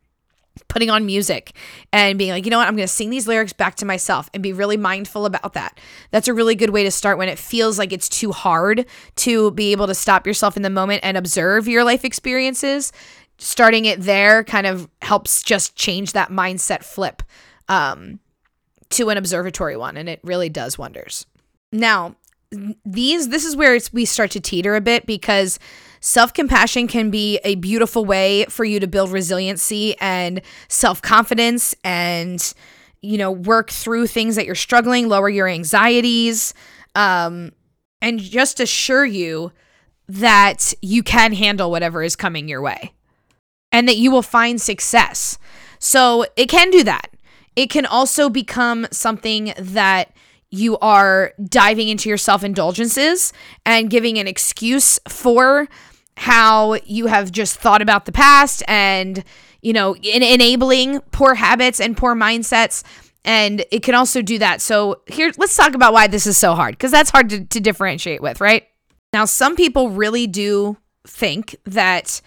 putting 0.67 0.89
on 0.89 1.05
music 1.05 1.55
and 1.91 2.17
being 2.17 2.31
like, 2.31 2.45
you 2.45 2.51
know 2.51 2.57
what, 2.57 2.67
I'm 2.67 2.75
going 2.75 2.87
to 2.87 2.93
sing 2.93 3.09
these 3.09 3.27
lyrics 3.27 3.53
back 3.53 3.75
to 3.75 3.85
myself 3.85 4.29
and 4.33 4.43
be 4.43 4.53
really 4.53 4.77
mindful 4.77 5.25
about 5.25 5.53
that. 5.53 5.79
That's 6.11 6.27
a 6.27 6.33
really 6.33 6.55
good 6.55 6.69
way 6.69 6.83
to 6.83 6.91
start 6.91 7.17
when 7.17 7.29
it 7.29 7.39
feels 7.39 7.79
like 7.79 7.93
it's 7.93 8.09
too 8.09 8.31
hard 8.31 8.85
to 9.17 9.51
be 9.51 9.71
able 9.71 9.87
to 9.87 9.95
stop 9.95 10.27
yourself 10.27 10.57
in 10.57 10.63
the 10.63 10.69
moment 10.69 11.01
and 11.03 11.17
observe 11.17 11.67
your 11.67 11.83
life 11.83 12.05
experiences. 12.05 12.91
Starting 13.37 13.85
it 13.85 14.01
there 14.01 14.43
kind 14.43 14.67
of 14.67 14.89
helps 15.01 15.41
just 15.43 15.75
change 15.75 16.13
that 16.13 16.29
mindset 16.29 16.83
flip 16.83 17.23
um, 17.69 18.19
to 18.89 19.09
an 19.09 19.17
observatory 19.17 19.77
one, 19.77 19.95
and 19.95 20.09
it 20.09 20.19
really 20.23 20.49
does 20.49 20.77
wonders. 20.77 21.25
Now, 21.71 22.15
these 22.83 23.29
this 23.29 23.45
is 23.45 23.55
where 23.55 23.79
we 23.93 24.05
start 24.05 24.31
to 24.31 24.39
teeter 24.39 24.75
a 24.75 24.81
bit 24.81 25.05
because 25.05 25.59
Self 26.01 26.33
compassion 26.33 26.87
can 26.87 27.09
be 27.09 27.39
a 27.43 27.55
beautiful 27.55 28.05
way 28.05 28.45
for 28.45 28.63
you 28.63 28.79
to 28.79 28.87
build 28.87 29.11
resiliency 29.11 29.95
and 29.99 30.41
self 30.67 31.01
confidence 31.01 31.75
and, 31.83 32.53
you 33.01 33.17
know, 33.17 33.31
work 33.31 33.69
through 33.69 34.07
things 34.07 34.35
that 34.35 34.45
you're 34.45 34.55
struggling, 34.55 35.09
lower 35.09 35.29
your 35.29 35.47
anxieties, 35.47 36.53
um, 36.95 37.51
and 38.01 38.19
just 38.19 38.59
assure 38.59 39.05
you 39.05 39.51
that 40.07 40.73
you 40.81 41.03
can 41.03 41.33
handle 41.33 41.69
whatever 41.69 42.01
is 42.01 42.15
coming 42.15 42.47
your 42.47 42.61
way 42.61 42.93
and 43.71 43.87
that 43.87 43.97
you 43.97 44.09
will 44.09 44.23
find 44.23 44.59
success. 44.59 45.37
So 45.77 46.25
it 46.35 46.47
can 46.47 46.71
do 46.71 46.83
that. 46.83 47.13
It 47.55 47.69
can 47.69 47.85
also 47.85 48.29
become 48.29 48.87
something 48.91 49.53
that 49.57 50.11
you 50.51 50.77
are 50.79 51.33
diving 51.43 51.89
into 51.89 52.09
your 52.09 52.17
self 52.17 52.43
indulgences 52.43 53.33
and 53.65 53.89
giving 53.89 54.17
an 54.17 54.27
excuse 54.27 54.99
for 55.07 55.67
how 56.19 56.73
you 56.85 57.07
have 57.07 57.31
just 57.31 57.57
thought 57.59 57.81
about 57.81 58.05
the 58.05 58.11
past 58.11 58.61
and, 58.67 59.23
you 59.61 59.71
know, 59.71 59.95
in 59.95 60.21
enabling 60.21 60.99
poor 61.11 61.33
habits 61.33 61.79
and 61.79 61.95
poor 61.95 62.13
mindsets. 62.13 62.83
And 63.23 63.63
it 63.71 63.83
can 63.83 63.95
also 63.95 64.21
do 64.21 64.37
that. 64.39 64.59
So, 64.59 65.01
here, 65.07 65.31
let's 65.37 65.55
talk 65.55 65.75
about 65.75 65.93
why 65.93 66.07
this 66.07 66.27
is 66.27 66.37
so 66.37 66.55
hard 66.55 66.73
because 66.73 66.91
that's 66.91 67.09
hard 67.09 67.29
to, 67.29 67.45
to 67.45 67.59
differentiate 67.61 68.21
with, 68.21 68.41
right? 68.41 68.67
Now, 69.13 69.23
some 69.23 69.55
people 69.55 69.91
really 69.91 70.27
do 70.27 70.75
think 71.07 71.55
that 71.63 72.21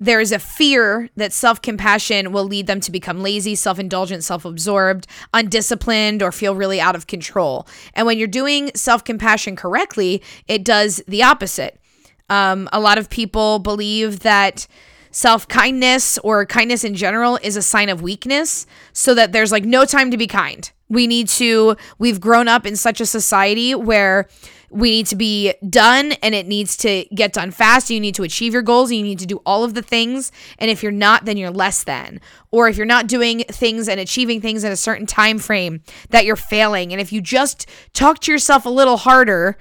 there 0.00 0.20
is 0.20 0.32
a 0.32 0.40
fear 0.40 1.08
that 1.14 1.32
self 1.32 1.62
compassion 1.62 2.32
will 2.32 2.44
lead 2.44 2.66
them 2.66 2.80
to 2.80 2.90
become 2.90 3.22
lazy, 3.22 3.54
self 3.54 3.78
indulgent, 3.78 4.24
self 4.24 4.44
absorbed, 4.44 5.06
undisciplined, 5.32 6.20
or 6.20 6.32
feel 6.32 6.56
really 6.56 6.80
out 6.80 6.96
of 6.96 7.06
control. 7.06 7.66
And 7.94 8.08
when 8.08 8.18
you're 8.18 8.26
doing 8.26 8.72
self 8.74 9.04
compassion 9.04 9.54
correctly, 9.54 10.20
it 10.48 10.64
does 10.64 11.00
the 11.06 11.22
opposite. 11.22 11.80
Um, 12.28 12.68
a 12.72 12.80
lot 12.80 12.98
of 12.98 13.08
people 13.08 13.58
believe 13.58 14.20
that 14.20 14.66
self 15.10 15.48
kindness 15.48 16.18
or 16.18 16.44
kindness 16.44 16.84
in 16.84 16.94
general 16.94 17.38
is 17.42 17.56
a 17.56 17.62
sign 17.62 17.88
of 17.88 18.02
weakness, 18.02 18.66
so 18.92 19.14
that 19.14 19.32
there's 19.32 19.52
like 19.52 19.64
no 19.64 19.84
time 19.84 20.10
to 20.10 20.16
be 20.16 20.26
kind. 20.26 20.70
We 20.88 21.06
need 21.06 21.28
to, 21.28 21.76
we've 21.98 22.20
grown 22.20 22.46
up 22.46 22.64
in 22.64 22.76
such 22.76 23.00
a 23.00 23.06
society 23.06 23.74
where 23.74 24.28
we 24.70 24.90
need 24.90 25.06
to 25.06 25.16
be 25.16 25.54
done 25.68 26.12
and 26.22 26.34
it 26.34 26.46
needs 26.46 26.76
to 26.78 27.06
get 27.14 27.32
done 27.32 27.50
fast. 27.50 27.90
You 27.90 28.00
need 28.00 28.14
to 28.16 28.22
achieve 28.22 28.52
your 28.52 28.62
goals. 28.62 28.92
You 28.92 29.02
need 29.02 29.18
to 29.20 29.26
do 29.26 29.40
all 29.46 29.64
of 29.64 29.74
the 29.74 29.82
things. 29.82 30.32
And 30.58 30.70
if 30.70 30.82
you're 30.82 30.92
not, 30.92 31.24
then 31.24 31.36
you're 31.36 31.50
less 31.50 31.84
than. 31.84 32.20
Or 32.50 32.68
if 32.68 32.76
you're 32.76 32.86
not 32.86 33.06
doing 33.06 33.40
things 33.48 33.88
and 33.88 34.00
achieving 34.00 34.40
things 34.40 34.64
in 34.64 34.72
a 34.72 34.76
certain 34.76 35.06
time 35.06 35.38
frame, 35.38 35.82
that 36.10 36.24
you're 36.24 36.36
failing. 36.36 36.92
And 36.92 37.00
if 37.00 37.12
you 37.12 37.20
just 37.20 37.66
talk 37.92 38.20
to 38.20 38.32
yourself 38.32 38.66
a 38.66 38.70
little 38.70 38.96
harder, 38.96 39.56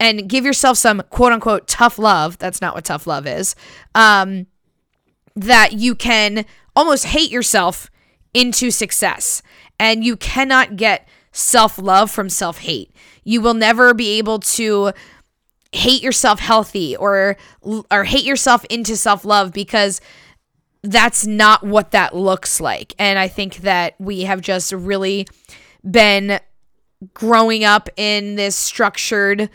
and 0.00 0.28
give 0.28 0.44
yourself 0.44 0.78
some 0.78 1.02
quote 1.10 1.32
unquote 1.32 1.66
tough 1.66 1.98
love. 1.98 2.38
That's 2.38 2.60
not 2.60 2.74
what 2.74 2.84
tough 2.84 3.06
love 3.06 3.26
is. 3.26 3.54
Um, 3.94 4.46
that 5.34 5.72
you 5.72 5.94
can 5.94 6.44
almost 6.74 7.06
hate 7.06 7.30
yourself 7.30 7.90
into 8.34 8.70
success. 8.70 9.42
And 9.80 10.04
you 10.04 10.16
cannot 10.16 10.76
get 10.76 11.08
self 11.32 11.78
love 11.78 12.10
from 12.10 12.28
self 12.28 12.58
hate. 12.58 12.94
You 13.24 13.40
will 13.40 13.54
never 13.54 13.94
be 13.94 14.18
able 14.18 14.40
to 14.40 14.92
hate 15.72 16.02
yourself 16.02 16.40
healthy 16.40 16.96
or 16.96 17.36
or 17.90 18.04
hate 18.04 18.24
yourself 18.24 18.64
into 18.70 18.96
self 18.96 19.24
love 19.24 19.52
because 19.52 20.00
that's 20.82 21.26
not 21.26 21.64
what 21.64 21.90
that 21.90 22.14
looks 22.14 22.60
like. 22.60 22.94
And 22.98 23.18
I 23.18 23.28
think 23.28 23.56
that 23.58 23.94
we 23.98 24.22
have 24.22 24.40
just 24.40 24.72
really 24.72 25.26
been 25.88 26.40
growing 27.14 27.64
up 27.64 27.88
in 27.96 28.36
this 28.36 28.56
structured 28.56 29.50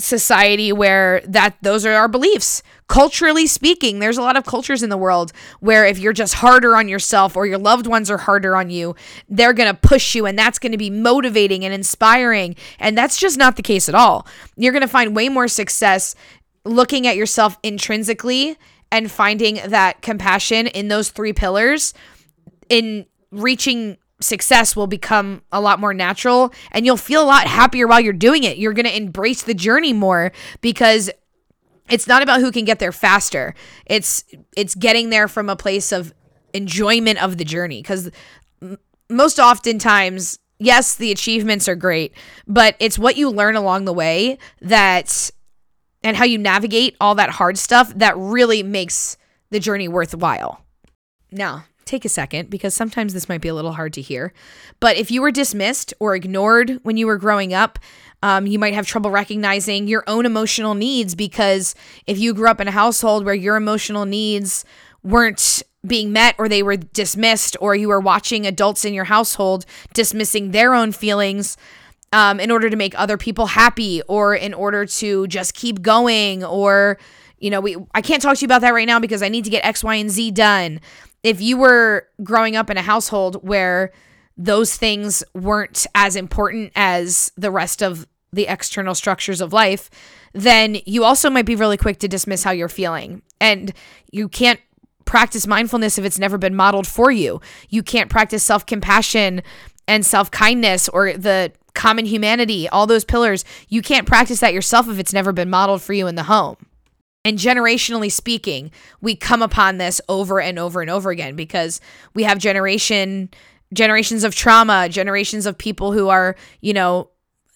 society 0.00 0.72
where 0.72 1.20
that 1.26 1.56
those 1.62 1.86
are 1.86 1.92
our 1.92 2.08
beliefs. 2.08 2.62
Culturally 2.88 3.46
speaking, 3.46 4.00
there's 4.00 4.18
a 4.18 4.22
lot 4.22 4.36
of 4.36 4.44
cultures 4.44 4.82
in 4.82 4.90
the 4.90 4.96
world 4.96 5.32
where 5.60 5.86
if 5.86 5.98
you're 5.98 6.12
just 6.12 6.34
harder 6.34 6.74
on 6.76 6.88
yourself 6.88 7.36
or 7.36 7.46
your 7.46 7.58
loved 7.58 7.86
ones 7.86 8.10
are 8.10 8.18
harder 8.18 8.56
on 8.56 8.70
you, 8.70 8.96
they're 9.28 9.52
going 9.52 9.72
to 9.72 9.88
push 9.88 10.14
you 10.14 10.26
and 10.26 10.38
that's 10.38 10.58
going 10.58 10.72
to 10.72 10.78
be 10.78 10.90
motivating 10.90 11.64
and 11.64 11.72
inspiring. 11.72 12.56
And 12.80 12.98
that's 12.98 13.16
just 13.16 13.38
not 13.38 13.56
the 13.56 13.62
case 13.62 13.88
at 13.88 13.94
all. 13.94 14.26
You're 14.56 14.72
going 14.72 14.82
to 14.82 14.88
find 14.88 15.14
way 15.14 15.28
more 15.28 15.46
success 15.46 16.16
looking 16.64 17.06
at 17.06 17.16
yourself 17.16 17.56
intrinsically 17.62 18.56
and 18.90 19.10
finding 19.10 19.60
that 19.66 20.02
compassion 20.02 20.66
in 20.66 20.88
those 20.88 21.10
three 21.10 21.32
pillars 21.32 21.94
in 22.68 23.06
reaching 23.30 23.96
success 24.20 24.76
will 24.76 24.86
become 24.86 25.42
a 25.50 25.60
lot 25.60 25.80
more 25.80 25.94
natural 25.94 26.52
and 26.72 26.84
you'll 26.84 26.96
feel 26.96 27.22
a 27.22 27.24
lot 27.24 27.46
happier 27.46 27.86
while 27.86 28.00
you're 28.00 28.12
doing 28.12 28.44
it. 28.44 28.58
You're 28.58 28.72
going 28.72 28.86
to 28.86 28.96
embrace 28.96 29.42
the 29.42 29.54
journey 29.54 29.92
more 29.92 30.32
because 30.60 31.10
it's 31.88 32.06
not 32.06 32.22
about 32.22 32.40
who 32.40 32.52
can 32.52 32.64
get 32.64 32.78
there 32.78 32.92
faster. 32.92 33.54
It's 33.86 34.24
it's 34.56 34.74
getting 34.74 35.10
there 35.10 35.28
from 35.28 35.48
a 35.48 35.56
place 35.56 35.92
of 35.92 36.12
enjoyment 36.52 37.22
of 37.22 37.38
the 37.38 37.44
journey 37.44 37.82
cuz 37.82 38.10
most 39.08 39.38
oftentimes 39.38 40.38
yes, 40.60 40.94
the 40.94 41.10
achievements 41.10 41.68
are 41.68 41.74
great, 41.74 42.12
but 42.46 42.76
it's 42.78 42.98
what 42.98 43.16
you 43.16 43.30
learn 43.30 43.56
along 43.56 43.86
the 43.86 43.92
way 43.92 44.38
that 44.60 45.30
and 46.02 46.16
how 46.16 46.24
you 46.24 46.38
navigate 46.38 46.96
all 47.00 47.14
that 47.16 47.30
hard 47.30 47.58
stuff 47.58 47.92
that 47.96 48.16
really 48.16 48.62
makes 48.62 49.16
the 49.50 49.58
journey 49.58 49.88
worthwhile. 49.88 50.64
Now, 51.32 51.64
take 51.90 52.04
a 52.04 52.08
second 52.08 52.50
because 52.50 52.74
sometimes 52.74 53.12
this 53.12 53.28
might 53.28 53.40
be 53.40 53.48
a 53.48 53.54
little 53.54 53.72
hard 53.72 53.92
to 53.94 54.00
hear. 54.00 54.32
But 54.78 54.96
if 54.96 55.10
you 55.10 55.20
were 55.22 55.30
dismissed 55.30 55.92
or 55.98 56.14
ignored 56.14 56.78
when 56.82 56.96
you 56.96 57.06
were 57.06 57.18
growing 57.18 57.52
up, 57.52 57.78
um, 58.22 58.46
you 58.46 58.58
might 58.58 58.74
have 58.74 58.86
trouble 58.86 59.10
recognizing 59.10 59.88
your 59.88 60.04
own 60.06 60.26
emotional 60.26 60.74
needs 60.74 61.14
because 61.14 61.74
if 62.06 62.18
you 62.18 62.34
grew 62.34 62.48
up 62.48 62.60
in 62.60 62.68
a 62.68 62.72
household 62.72 63.24
where 63.24 63.34
your 63.34 63.56
emotional 63.56 64.04
needs 64.04 64.64
weren't 65.02 65.62
being 65.86 66.12
met 66.12 66.34
or 66.38 66.48
they 66.48 66.62
were 66.62 66.76
dismissed 66.76 67.56
or 67.60 67.74
you 67.74 67.88
were 67.88 68.00
watching 68.00 68.46
adults 68.46 68.84
in 68.84 68.92
your 68.92 69.04
household 69.04 69.64
dismissing 69.94 70.50
their 70.50 70.74
own 70.74 70.92
feelings 70.92 71.56
um, 72.12 72.40
in 72.40 72.50
order 72.50 72.68
to 72.68 72.76
make 72.76 72.98
other 72.98 73.16
people 73.16 73.46
happy 73.46 74.02
or 74.08 74.34
in 74.34 74.52
order 74.52 74.84
to 74.84 75.26
just 75.28 75.54
keep 75.54 75.80
going 75.80 76.44
or 76.44 76.98
you 77.38 77.48
know 77.48 77.60
we 77.60 77.76
i 77.94 78.02
can't 78.02 78.20
talk 78.20 78.36
to 78.36 78.42
you 78.42 78.46
about 78.46 78.60
that 78.60 78.74
right 78.74 78.86
now 78.86 79.00
because 79.00 79.22
i 79.22 79.28
need 79.28 79.44
to 79.44 79.50
get 79.50 79.64
x 79.64 79.82
y 79.82 79.94
and 79.94 80.10
z 80.10 80.30
done 80.30 80.80
if 81.22 81.40
you 81.40 81.56
were 81.56 82.08
growing 82.22 82.56
up 82.56 82.70
in 82.70 82.76
a 82.76 82.82
household 82.82 83.36
where 83.46 83.92
those 84.36 84.76
things 84.76 85.22
weren't 85.34 85.86
as 85.94 86.16
important 86.16 86.72
as 86.74 87.32
the 87.36 87.50
rest 87.50 87.82
of 87.82 88.06
the 88.32 88.46
external 88.46 88.94
structures 88.94 89.40
of 89.40 89.52
life, 89.52 89.90
then 90.32 90.78
you 90.86 91.04
also 91.04 91.28
might 91.28 91.44
be 91.46 91.56
really 91.56 91.76
quick 91.76 91.98
to 91.98 92.08
dismiss 92.08 92.44
how 92.44 92.52
you're 92.52 92.68
feeling. 92.68 93.22
And 93.40 93.72
you 94.12 94.28
can't 94.28 94.60
practice 95.04 95.46
mindfulness 95.46 95.98
if 95.98 96.04
it's 96.04 96.18
never 96.18 96.38
been 96.38 96.54
modeled 96.54 96.86
for 96.86 97.10
you. 97.10 97.40
You 97.68 97.82
can't 97.82 98.08
practice 98.08 98.44
self 98.44 98.64
compassion 98.64 99.42
and 99.88 100.06
self 100.06 100.30
kindness 100.30 100.88
or 100.88 101.12
the 101.14 101.52
common 101.74 102.06
humanity, 102.06 102.68
all 102.68 102.86
those 102.86 103.04
pillars. 103.04 103.44
You 103.68 103.82
can't 103.82 104.06
practice 104.06 104.40
that 104.40 104.54
yourself 104.54 104.88
if 104.88 104.98
it's 104.98 105.12
never 105.12 105.32
been 105.32 105.50
modeled 105.50 105.82
for 105.82 105.92
you 105.92 106.06
in 106.06 106.14
the 106.14 106.24
home. 106.24 106.56
And 107.24 107.38
generationally 107.38 108.10
speaking, 108.10 108.70
we 109.00 109.14
come 109.14 109.42
upon 109.42 109.78
this 109.78 110.00
over 110.08 110.40
and 110.40 110.58
over 110.58 110.80
and 110.80 110.90
over 110.90 111.10
again 111.10 111.36
because 111.36 111.80
we 112.14 112.22
have 112.22 112.38
generation 112.38 113.30
generations 113.72 114.24
of 114.24 114.34
trauma, 114.34 114.88
generations 114.88 115.46
of 115.46 115.56
people 115.56 115.92
who 115.92 116.08
are, 116.08 116.34
you 116.60 116.72
know, 116.72 117.10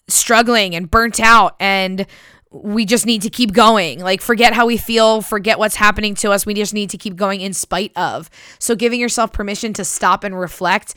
struggling 0.07 0.75
and 0.75 0.89
burnt 0.89 1.19
out 1.19 1.55
and 1.59 2.05
we 2.51 2.85
just 2.85 3.05
need 3.05 3.21
to 3.21 3.29
keep 3.29 3.51
going. 3.51 3.99
Like 3.99 4.21
forget 4.21 4.53
how 4.53 4.65
we 4.65 4.77
feel, 4.77 5.21
forget 5.21 5.59
what's 5.59 5.75
happening 5.75 6.15
to 6.15 6.31
us. 6.31 6.45
We 6.45 6.53
just 6.53 6.73
need 6.73 6.89
to 6.91 6.97
keep 6.97 7.15
going 7.15 7.41
in 7.41 7.53
spite 7.53 7.91
of. 7.97 8.29
So 8.59 8.75
giving 8.75 8.99
yourself 8.99 9.33
permission 9.33 9.73
to 9.73 9.83
stop 9.83 10.23
and 10.23 10.39
reflect 10.39 10.95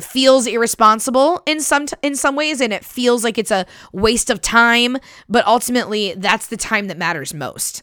feels 0.00 0.46
irresponsible 0.46 1.42
in 1.46 1.60
some 1.60 1.86
t- 1.86 1.96
in 2.02 2.14
some 2.16 2.36
ways 2.36 2.60
and 2.60 2.72
it 2.72 2.84
feels 2.84 3.24
like 3.24 3.38
it's 3.38 3.50
a 3.50 3.66
waste 3.92 4.30
of 4.30 4.40
time, 4.40 4.96
but 5.28 5.46
ultimately 5.46 6.14
that's 6.14 6.48
the 6.48 6.56
time 6.56 6.88
that 6.88 6.98
matters 6.98 7.32
most. 7.32 7.82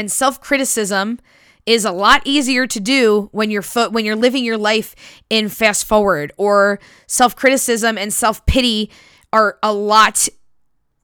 And 0.00 0.10
self-criticism 0.10 1.20
is 1.66 1.84
a 1.84 1.92
lot 1.92 2.22
easier 2.24 2.66
to 2.66 2.80
do 2.80 3.28
when 3.32 3.50
you're 3.50 3.60
fo- 3.60 3.90
when 3.90 4.06
you're 4.06 4.16
living 4.16 4.44
your 4.44 4.56
life 4.56 4.96
in 5.28 5.50
fast 5.50 5.84
forward 5.84 6.32
or 6.38 6.80
self-criticism 7.06 7.98
and 7.98 8.10
self-pity 8.12 8.90
are 9.32 9.58
a 9.62 9.72
lot 9.72 10.26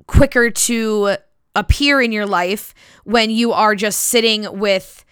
quicker 0.07 0.51
to 0.51 1.17
appear 1.55 2.01
in 2.01 2.11
your 2.11 2.25
life 2.25 2.75
when 3.05 3.29
you 3.31 3.53
are 3.53 3.75
just 3.75 4.01
sitting 4.01 4.59
with 4.59 5.05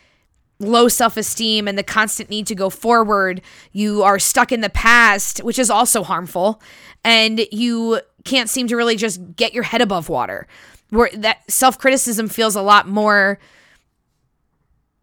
low 0.61 0.89
self 0.89 1.19
esteem 1.19 1.69
and 1.69 1.77
the 1.77 1.83
constant 1.83 2.31
need 2.31 2.47
to 2.47 2.55
go 2.55 2.71
forward. 2.71 3.43
You 3.73 4.03
are 4.03 4.19
stuck 4.19 4.51
in 4.51 4.63
the 4.63 4.71
past, 4.71 5.41
which 5.45 5.59
is 5.59 5.69
also 5.69 6.03
harmful, 6.03 6.63
and 7.05 7.47
you 7.53 8.01
can't 8.25 8.49
seem 8.49 8.67
to 8.69 8.77
really 8.77 8.97
just 8.97 9.37
get 9.37 9.53
your 9.53 9.65
head 9.65 9.83
above 9.83 10.09
water. 10.09 10.47
Where 10.91 11.11
that 11.15 11.51
self 11.51 11.79
criticism 11.79 12.29
feels 12.29 12.57
a 12.57 12.63
lot 12.63 12.89
more 12.89 13.39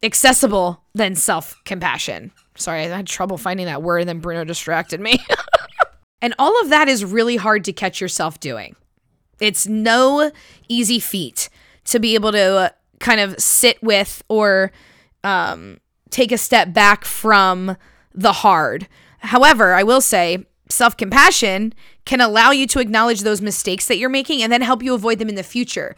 accessible 0.03 0.83
than 0.93 1.15
self 1.15 1.61
compassion. 1.65 2.31
Sorry, 2.55 2.81
I 2.81 2.95
had 2.95 3.07
trouble 3.07 3.37
finding 3.37 3.65
that 3.65 3.83
word, 3.83 3.99
and 3.99 4.09
then 4.09 4.19
Bruno 4.19 4.43
distracted 4.43 4.99
me. 4.99 5.23
and 6.21 6.33
all 6.37 6.59
of 6.61 6.69
that 6.69 6.87
is 6.87 7.05
really 7.05 7.37
hard 7.37 7.63
to 7.65 7.73
catch 7.73 8.01
yourself 8.01 8.39
doing. 8.39 8.75
It's 9.39 9.67
no 9.67 10.31
easy 10.67 10.99
feat 10.99 11.49
to 11.85 11.99
be 11.99 12.13
able 12.15 12.31
to 12.31 12.73
kind 12.99 13.19
of 13.19 13.39
sit 13.39 13.81
with 13.81 14.23
or 14.29 14.71
um, 15.23 15.79
take 16.09 16.31
a 16.31 16.37
step 16.37 16.73
back 16.73 17.05
from 17.05 17.75
the 18.13 18.33
hard. 18.33 18.87
However, 19.19 19.73
I 19.73 19.83
will 19.83 20.01
say 20.01 20.45
self 20.69 20.95
compassion 20.97 21.73
can 22.05 22.21
allow 22.21 22.51
you 22.51 22.67
to 22.67 22.79
acknowledge 22.79 23.21
those 23.21 23.41
mistakes 23.41 23.87
that 23.87 23.97
you're 23.97 24.09
making 24.09 24.41
and 24.41 24.51
then 24.51 24.61
help 24.61 24.83
you 24.83 24.93
avoid 24.93 25.19
them 25.19 25.29
in 25.29 25.35
the 25.35 25.43
future 25.43 25.95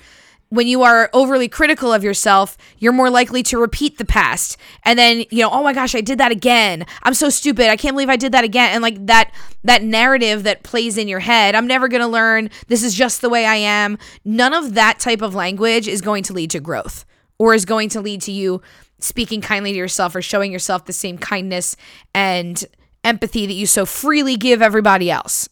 when 0.53 0.67
you 0.67 0.83
are 0.83 1.09
overly 1.13 1.47
critical 1.47 1.91
of 1.91 2.03
yourself, 2.03 2.59
you're 2.77 2.93
more 2.93 3.09
likely 3.09 3.41
to 3.41 3.57
repeat 3.57 3.97
the 3.97 4.05
past. 4.05 4.55
And 4.83 4.99
then, 4.99 5.25
you 5.31 5.39
know, 5.39 5.49
oh 5.49 5.63
my 5.63 5.73
gosh, 5.73 5.95
I 5.95 6.01
did 6.01 6.19
that 6.19 6.31
again. 6.31 6.85
I'm 7.01 7.15
so 7.15 7.29
stupid. 7.29 7.69
I 7.69 7.75
can't 7.75 7.95
believe 7.95 8.09
I 8.09 8.17
did 8.17 8.33
that 8.33 8.43
again. 8.43 8.69
And 8.71 8.83
like 8.83 9.03
that 9.07 9.31
that 9.63 9.81
narrative 9.81 10.43
that 10.43 10.61
plays 10.61 10.95
in 10.95 11.07
your 11.07 11.21
head, 11.21 11.55
I'm 11.55 11.65
never 11.65 11.87
going 11.87 12.01
to 12.01 12.07
learn. 12.07 12.51
This 12.67 12.83
is 12.83 12.93
just 12.93 13.21
the 13.21 13.29
way 13.29 13.47
I 13.47 13.55
am. 13.55 13.97
None 14.25 14.53
of 14.53 14.75
that 14.75 14.99
type 14.99 15.23
of 15.23 15.33
language 15.33 15.87
is 15.87 16.01
going 16.01 16.21
to 16.23 16.33
lead 16.33 16.51
to 16.51 16.59
growth 16.59 17.03
or 17.39 17.55
is 17.55 17.65
going 17.65 17.89
to 17.89 18.01
lead 18.01 18.21
to 18.21 18.31
you 18.31 18.61
speaking 18.99 19.41
kindly 19.41 19.71
to 19.71 19.77
yourself 19.77 20.15
or 20.15 20.21
showing 20.21 20.51
yourself 20.51 20.85
the 20.85 20.93
same 20.93 21.17
kindness 21.17 21.75
and 22.13 22.63
empathy 23.03 23.47
that 23.47 23.53
you 23.53 23.65
so 23.65 23.87
freely 23.87 24.35
give 24.35 24.61
everybody 24.61 25.09
else. 25.09 25.49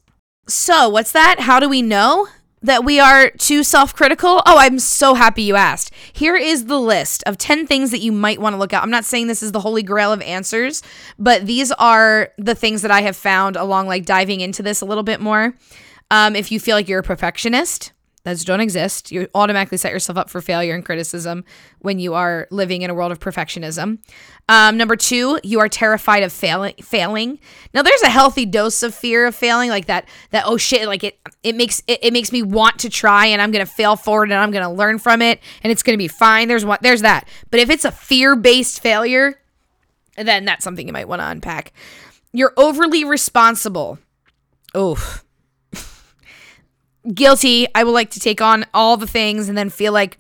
So, 0.47 0.89
what's 0.89 1.11
that? 1.13 1.39
How 1.39 1.59
do 1.59 1.67
we 1.67 1.81
know? 1.81 2.27
That 2.62 2.84
we 2.84 3.00
are 3.00 3.30
too 3.32 3.63
self 3.63 3.95
critical? 3.95 4.41
Oh, 4.45 4.58
I'm 4.58 4.80
so 4.80 5.13
happy 5.13 5.43
you 5.43 5.56
asked. 5.56 5.91
Here 6.13 6.36
is 6.36 6.65
the 6.65 6.80
list 6.80 7.24
of 7.26 7.38
10 7.38 7.67
things 7.67 7.91
that 7.91 8.00
you 8.00 8.12
might 8.12 8.39
want 8.39 8.54
to 8.54 8.58
look 8.58 8.74
at. 8.74 8.84
I'm 8.84 8.89
not 8.89 9.06
saying 9.06 9.28
this 9.28 9.43
is 9.43 9.52
the 9.52 9.60
holy 9.60 9.84
grail 9.84 10.12
of 10.12 10.21
answers, 10.21 10.82
but 11.17 11.45
these 11.45 11.71
are 11.74 12.30
the 12.38 12.56
things 12.56 12.82
that 12.82 12.91
I 12.91 13.02
have 13.02 13.15
found 13.15 13.56
along 13.56 13.88
like 13.88 14.06
diving 14.06 14.41
into 14.41 14.63
this 14.63 14.82
a 14.82 14.86
little 14.86 15.04
bit 15.04 15.19
more. 15.19 15.56
Um, 16.10 16.36
if 16.36 16.52
you 16.52 16.60
feel 16.60 16.76
like 16.76 16.88
you're 16.88 17.00
a 17.00 17.04
perfectionist, 17.04 17.93
those 18.23 18.43
don't 18.43 18.62
exist. 18.62 19.12
You 19.12 19.27
automatically 19.34 19.77
set 19.77 19.91
yourself 19.91 20.17
up 20.17 20.29
for 20.29 20.41
failure 20.41 20.75
and 20.75 20.86
criticism 20.86 21.43
when 21.79 21.97
you 21.97 22.13
are 22.13 22.47
living 22.51 22.84
in 22.84 22.89
a 22.91 22.93
world 22.93 23.12
of 23.12 23.19
perfectionism. 23.19 23.97
Um, 24.47 24.77
number 24.77 24.95
two, 24.95 25.39
you 25.43 25.60
are 25.60 25.67
terrified 25.67 26.21
of 26.21 26.31
failing. 26.31 26.75
Failing. 26.84 27.39
Now, 27.73 27.81
there's 27.81 28.03
a 28.03 28.10
healthy 28.10 28.45
dose 28.45 28.84
of 28.84 28.93
fear 28.93 29.25
of 29.25 29.36
failing, 29.36 29.69
like 29.69 29.88
that. 29.88 30.07
That 30.29 30.43
oh 30.45 30.57
shit, 30.57 30.88
like 30.88 31.03
it. 31.03 31.19
It 31.41 31.55
makes 31.55 31.81
it, 31.88 31.99
it 32.03 32.13
makes 32.13 32.31
me 32.31 32.43
want 32.43 32.79
to 32.79 32.89
try, 32.89 33.25
and 33.27 33.41
I'm 33.41 33.51
gonna 33.51 33.65
fail 33.65 33.95
forward, 33.95 34.31
and 34.31 34.39
I'm 34.39 34.51
gonna 34.51 34.71
learn 34.71 34.99
from 34.99 35.21
it, 35.21 35.39
and 35.63 35.71
it's 35.71 35.81
gonna 35.81 35.97
be 35.97 36.07
fine. 36.07 36.47
There's 36.47 36.65
what 36.65 36.81
there's 36.84 37.01
that. 37.01 37.27
But 37.49 37.60
if 37.60 37.69
it's 37.71 37.86
a 37.86 37.91
fear 37.91 38.36
based 38.36 38.81
failure, 38.81 39.41
then 40.15 40.45
that's 40.45 40.63
something 40.63 40.86
you 40.86 40.93
might 40.93 41.07
want 41.07 41.21
to 41.21 41.27
unpack. 41.27 41.73
You're 42.34 42.53
overly 42.55 43.03
responsible. 43.03 43.97
Oof 44.77 45.23
guilty. 47.13 47.67
I 47.73 47.83
would 47.83 47.91
like 47.91 48.11
to 48.11 48.19
take 48.19 48.41
on 48.41 48.65
all 48.73 48.97
the 48.97 49.07
things 49.07 49.49
and 49.49 49.57
then 49.57 49.69
feel 49.69 49.93
like 49.93 50.17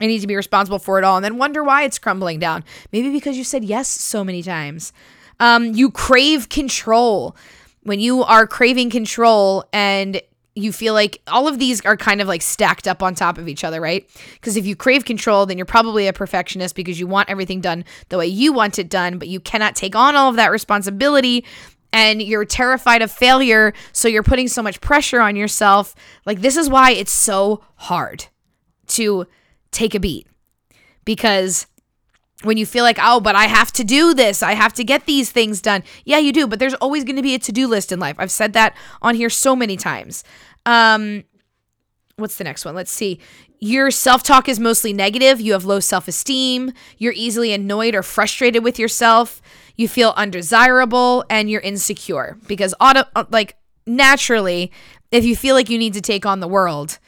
I 0.00 0.06
need 0.06 0.20
to 0.20 0.26
be 0.26 0.36
responsible 0.36 0.78
for 0.78 0.98
it 0.98 1.04
all 1.04 1.16
and 1.16 1.24
then 1.24 1.38
wonder 1.38 1.62
why 1.64 1.82
it's 1.84 1.98
crumbling 1.98 2.38
down. 2.38 2.64
Maybe 2.92 3.10
because 3.10 3.36
you 3.36 3.44
said 3.44 3.64
yes 3.64 3.88
so 3.88 4.24
many 4.24 4.42
times. 4.42 4.92
Um, 5.40 5.74
you 5.74 5.90
crave 5.90 6.48
control. 6.48 7.36
When 7.82 8.00
you 8.00 8.22
are 8.22 8.46
craving 8.46 8.90
control 8.90 9.64
and 9.72 10.20
you 10.54 10.72
feel 10.72 10.92
like 10.92 11.22
all 11.28 11.46
of 11.46 11.58
these 11.58 11.80
are 11.86 11.96
kind 11.96 12.20
of 12.20 12.26
like 12.26 12.42
stacked 12.42 12.88
up 12.88 13.02
on 13.02 13.14
top 13.14 13.38
of 13.38 13.48
each 13.48 13.62
other, 13.62 13.80
right? 13.80 14.08
Because 14.34 14.56
if 14.56 14.66
you 14.66 14.74
crave 14.74 15.04
control, 15.04 15.46
then 15.46 15.56
you're 15.56 15.64
probably 15.64 16.08
a 16.08 16.12
perfectionist 16.12 16.74
because 16.74 16.98
you 16.98 17.06
want 17.06 17.30
everything 17.30 17.60
done 17.60 17.84
the 18.08 18.18
way 18.18 18.26
you 18.26 18.52
want 18.52 18.78
it 18.78 18.90
done, 18.90 19.18
but 19.18 19.28
you 19.28 19.38
cannot 19.40 19.76
take 19.76 19.94
on 19.94 20.16
all 20.16 20.28
of 20.28 20.36
that 20.36 20.50
responsibility 20.50 21.44
and 21.92 22.22
you're 22.22 22.44
terrified 22.44 23.02
of 23.02 23.10
failure, 23.10 23.72
so 23.92 24.08
you're 24.08 24.22
putting 24.22 24.48
so 24.48 24.62
much 24.62 24.80
pressure 24.80 25.20
on 25.20 25.36
yourself. 25.36 25.94
Like, 26.26 26.40
this 26.40 26.56
is 26.56 26.68
why 26.68 26.92
it's 26.92 27.12
so 27.12 27.64
hard. 27.76 28.26
to 28.88 29.26
take 29.70 29.94
a 29.94 30.00
beat 30.00 30.26
because 31.04 31.66
when 32.42 32.56
you 32.56 32.66
feel 32.66 32.84
like, 32.84 32.98
oh, 33.00 33.20
but 33.20 33.34
I 33.34 33.44
have 33.44 33.72
to 33.72 33.84
do 33.84 34.14
this, 34.14 34.42
I 34.42 34.52
have 34.54 34.72
to 34.74 34.84
get 34.84 35.06
these 35.06 35.30
things 35.30 35.60
done. 35.60 35.82
Yeah, 36.04 36.18
you 36.18 36.32
do, 36.32 36.46
but 36.46 36.58
there's 36.58 36.74
always 36.74 37.04
going 37.04 37.16
to 37.16 37.22
be 37.22 37.34
a 37.34 37.38
to 37.38 37.52
do 37.52 37.66
list 37.66 37.90
in 37.92 37.98
life. 37.98 38.16
I've 38.18 38.30
said 38.30 38.52
that 38.52 38.76
on 39.02 39.14
here 39.14 39.30
so 39.30 39.56
many 39.56 39.76
times. 39.76 40.24
Um, 40.64 41.24
what's 42.18 42.36
the 42.36 42.44
next 42.44 42.64
one? 42.64 42.74
Let's 42.74 42.90
see. 42.90 43.20
Your 43.60 43.90
self 43.90 44.22
talk 44.22 44.48
is 44.48 44.60
mostly 44.60 44.92
negative. 44.92 45.40
You 45.40 45.52
have 45.52 45.64
low 45.64 45.80
self 45.80 46.08
esteem. 46.08 46.72
You're 46.98 47.14
easily 47.14 47.52
annoyed 47.52 47.94
or 47.94 48.02
frustrated 48.02 48.62
with 48.62 48.78
yourself. 48.78 49.40
You 49.76 49.88
feel 49.88 50.12
undesirable 50.16 51.24
and 51.30 51.48
you're 51.48 51.60
insecure 51.60 52.36
because, 52.46 52.74
auto, 52.80 53.04
uh, 53.14 53.24
like, 53.30 53.56
naturally, 53.86 54.72
if 55.10 55.24
you 55.24 55.36
feel 55.36 55.54
like 55.54 55.70
you 55.70 55.78
need 55.78 55.94
to 55.94 56.00
take 56.00 56.26
on 56.26 56.40
the 56.40 56.48
world, 56.48 56.98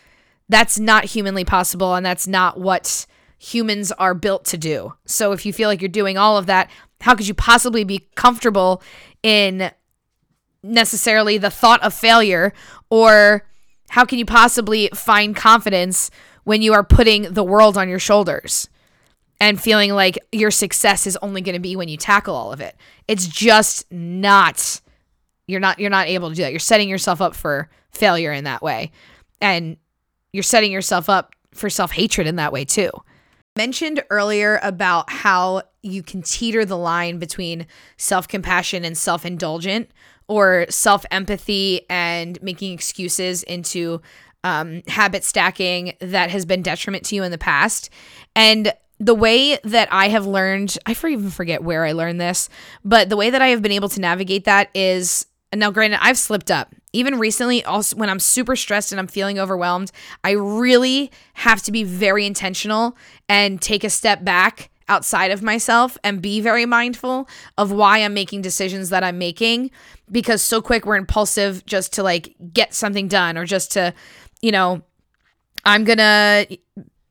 that's 0.49 0.79
not 0.79 1.05
humanly 1.05 1.45
possible 1.45 1.95
and 1.95 2.07
that's 2.07 2.27
not 2.27 2.59
what 2.59 3.07
humans 3.39 3.91
are 3.93 4.15
built 4.15 4.45
to 4.45 4.59
do. 4.59 4.95
So 5.07 5.33
if 5.33 5.45
you 5.45 5.53
feel 5.53 5.69
like 5.69 5.81
you're 5.81 5.89
doing 5.89 6.17
all 6.17 6.37
of 6.37 6.47
that, 6.47 6.71
how 7.01 7.15
could 7.15 7.27
you 7.27 7.35
possibly 7.35 7.85
be 7.85 8.09
comfortable 8.15 8.83
in 9.23 9.71
necessarily 10.63 11.39
the 11.39 11.51
thought 11.51 11.83
of 11.83 11.95
failure 11.95 12.53
or 12.91 13.47
how 13.91 14.05
can 14.05 14.19
you 14.19 14.25
possibly 14.25 14.89
find 14.95 15.35
confidence 15.35 16.11
when 16.45 16.63
you 16.63 16.73
are 16.73 16.85
putting 16.85 17.23
the 17.23 17.45
world 17.45 17.77
on 17.77 17.89
your 17.89 17.99
shoulders 17.99 18.69
and 19.41 19.61
feeling 19.61 19.93
like 19.93 20.17
your 20.31 20.53
success 20.53 21.09
is 21.09 21.19
only 21.23 21.41
going 21.41 21.55
to 21.55 21.61
be 21.61 21.75
when 21.75 21.89
you 21.89 21.97
tackle 21.97 22.35
all 22.35 22.53
of 22.53 22.61
it? 22.61 22.77
It's 23.09 23.27
just 23.27 23.91
not 23.91 24.81
you're 25.49 25.61
not 25.61 25.81
you're 25.81 25.91
not 25.91 26.07
able 26.07 26.29
to 26.29 26.37
do 26.37 26.43
that. 26.43 26.53
You're 26.53 26.61
setting 26.61 26.89
yourself 26.89 27.21
up 27.21 27.35
for 27.35 27.69
failure 27.91 28.33
in 28.33 28.45
that 28.45 28.63
way. 28.63 28.93
And 29.41 29.77
you're 30.33 30.45
setting 30.45 30.71
yourself 30.71 31.09
up 31.09 31.35
for 31.53 31.69
self-hatred 31.69 32.29
in 32.29 32.37
that 32.37 32.53
way 32.53 32.65
too. 32.65 32.91
Mentioned 33.57 34.05
earlier 34.11 34.61
about 34.63 35.11
how 35.11 35.63
you 35.83 36.05
can 36.05 36.23
teeter 36.23 36.65
the 36.65 36.79
line 36.79 37.19
between 37.19 37.67
self-compassion 37.97 38.85
and 38.85 38.97
self-indulgent 38.97 39.91
or 40.31 40.65
self 40.69 41.05
empathy 41.11 41.85
and 41.91 42.41
making 42.41 42.73
excuses 42.73 43.43
into 43.43 44.01
um, 44.45 44.81
habit 44.87 45.25
stacking 45.25 45.95
that 45.99 46.31
has 46.31 46.47
been 46.47 46.63
detriment 46.63 47.05
to 47.07 47.17
you 47.17 47.25
in 47.25 47.33
the 47.33 47.37
past. 47.37 47.91
And 48.37 48.73
the 49.01 49.15
way 49.15 49.59
that 49.65 49.89
I 49.91 50.09
have 50.09 50.27
learned, 50.27 50.79
I 50.87 50.93
even 50.93 51.31
forget 51.31 51.65
where 51.65 51.85
I 51.85 51.93
learned 51.93 52.21
this, 52.21 52.49
but 52.85 53.09
the 53.09 53.17
way 53.17 53.31
that 53.31 53.43
I 53.43 53.49
have 53.49 53.61
been 53.61 53.73
able 53.73 53.89
to 53.89 54.01
navigate 54.01 54.45
that 54.45 54.71
is 54.73 55.27
now, 55.53 55.73
granted, 55.73 55.99
I've 56.01 56.19
slipped 56.19 56.49
up. 56.49 56.73
Even 56.93 57.19
recently, 57.19 57.65
also 57.65 57.97
when 57.97 58.09
I'm 58.09 58.21
super 58.21 58.55
stressed 58.55 58.93
and 58.93 59.01
I'm 59.01 59.09
feeling 59.09 59.41
overwhelmed, 59.41 59.91
I 60.23 60.33
really 60.33 61.11
have 61.35 61.61
to 61.63 61.73
be 61.73 61.83
very 61.83 62.25
intentional 62.25 62.97
and 63.29 63.61
take 63.61 63.83
a 63.83 63.91
step 63.91 64.23
back 64.25 64.71
outside 64.91 65.31
of 65.31 65.43
myself 65.43 65.97
and 66.05 66.21
be 66.21 66.41
very 66.41 66.67
mindful 66.67 67.29
of 67.57 67.71
why 67.71 67.99
I'm 67.99 68.13
making 68.13 68.43
decisions 68.43 68.91
that 68.91 69.05
I'm 69.05 69.17
making 69.17 69.71
because 70.11 70.43
so 70.43 70.61
quick 70.61 70.85
we're 70.85 70.97
impulsive 70.97 71.65
just 71.65 71.95
to 71.95 72.03
like 72.03 72.35
get 72.53 72.75
something 72.75 73.07
done 73.09 73.39
or 73.39 73.47
just 73.47 73.73
to, 73.73 73.95
you 74.43 74.51
know, 74.51 74.83
I'm 75.65 75.85
going 75.85 75.99
to 75.99 76.59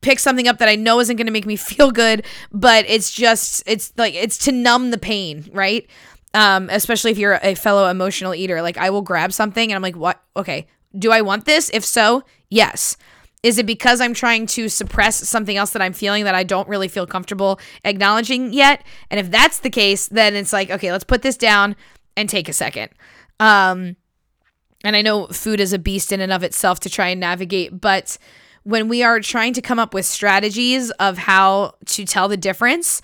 pick 0.02 0.18
something 0.18 0.46
up 0.46 0.58
that 0.58 0.68
I 0.68 0.76
know 0.76 1.00
isn't 1.00 1.16
going 1.16 1.26
to 1.26 1.32
make 1.32 1.46
me 1.46 1.56
feel 1.70 1.90
good, 1.90 2.24
but 2.52 2.84
it's 2.86 3.10
just 3.10 3.62
it's 3.66 3.92
like 3.96 4.14
it's 4.14 4.38
to 4.44 4.52
numb 4.52 4.90
the 4.90 4.98
pain, 4.98 5.48
right? 5.52 5.88
Um 6.32 6.68
especially 6.70 7.10
if 7.10 7.18
you're 7.18 7.40
a 7.42 7.56
fellow 7.56 7.88
emotional 7.88 8.36
eater, 8.36 8.62
like 8.62 8.76
I 8.76 8.90
will 8.90 9.02
grab 9.02 9.32
something 9.32 9.72
and 9.72 9.74
I'm 9.74 9.82
like, 9.82 9.96
"What? 9.96 10.22
Okay, 10.36 10.68
do 10.96 11.10
I 11.10 11.22
want 11.22 11.44
this? 11.44 11.70
If 11.74 11.84
so, 11.84 12.22
yes." 12.50 12.96
Is 13.42 13.58
it 13.58 13.64
because 13.64 14.00
I'm 14.00 14.12
trying 14.12 14.46
to 14.48 14.68
suppress 14.68 15.16
something 15.28 15.56
else 15.56 15.70
that 15.70 15.80
I'm 15.80 15.94
feeling 15.94 16.24
that 16.24 16.34
I 16.34 16.42
don't 16.42 16.68
really 16.68 16.88
feel 16.88 17.06
comfortable 17.06 17.58
acknowledging 17.84 18.52
yet? 18.52 18.84
And 19.10 19.18
if 19.18 19.30
that's 19.30 19.60
the 19.60 19.70
case, 19.70 20.08
then 20.08 20.34
it's 20.34 20.52
like, 20.52 20.70
okay, 20.70 20.92
let's 20.92 21.04
put 21.04 21.22
this 21.22 21.36
down 21.36 21.74
and 22.16 22.28
take 22.28 22.48
a 22.48 22.52
second. 22.52 22.90
Um, 23.38 23.96
and 24.84 24.94
I 24.94 25.02
know 25.02 25.26
food 25.28 25.60
is 25.60 25.72
a 25.72 25.78
beast 25.78 26.12
in 26.12 26.20
and 26.20 26.32
of 26.32 26.42
itself 26.42 26.80
to 26.80 26.90
try 26.90 27.08
and 27.08 27.20
navigate, 27.20 27.80
but 27.80 28.18
when 28.62 28.88
we 28.88 29.02
are 29.02 29.20
trying 29.20 29.54
to 29.54 29.62
come 29.62 29.78
up 29.78 29.94
with 29.94 30.04
strategies 30.04 30.90
of 30.92 31.16
how 31.16 31.74
to 31.86 32.04
tell 32.04 32.28
the 32.28 32.36
difference, 32.36 33.00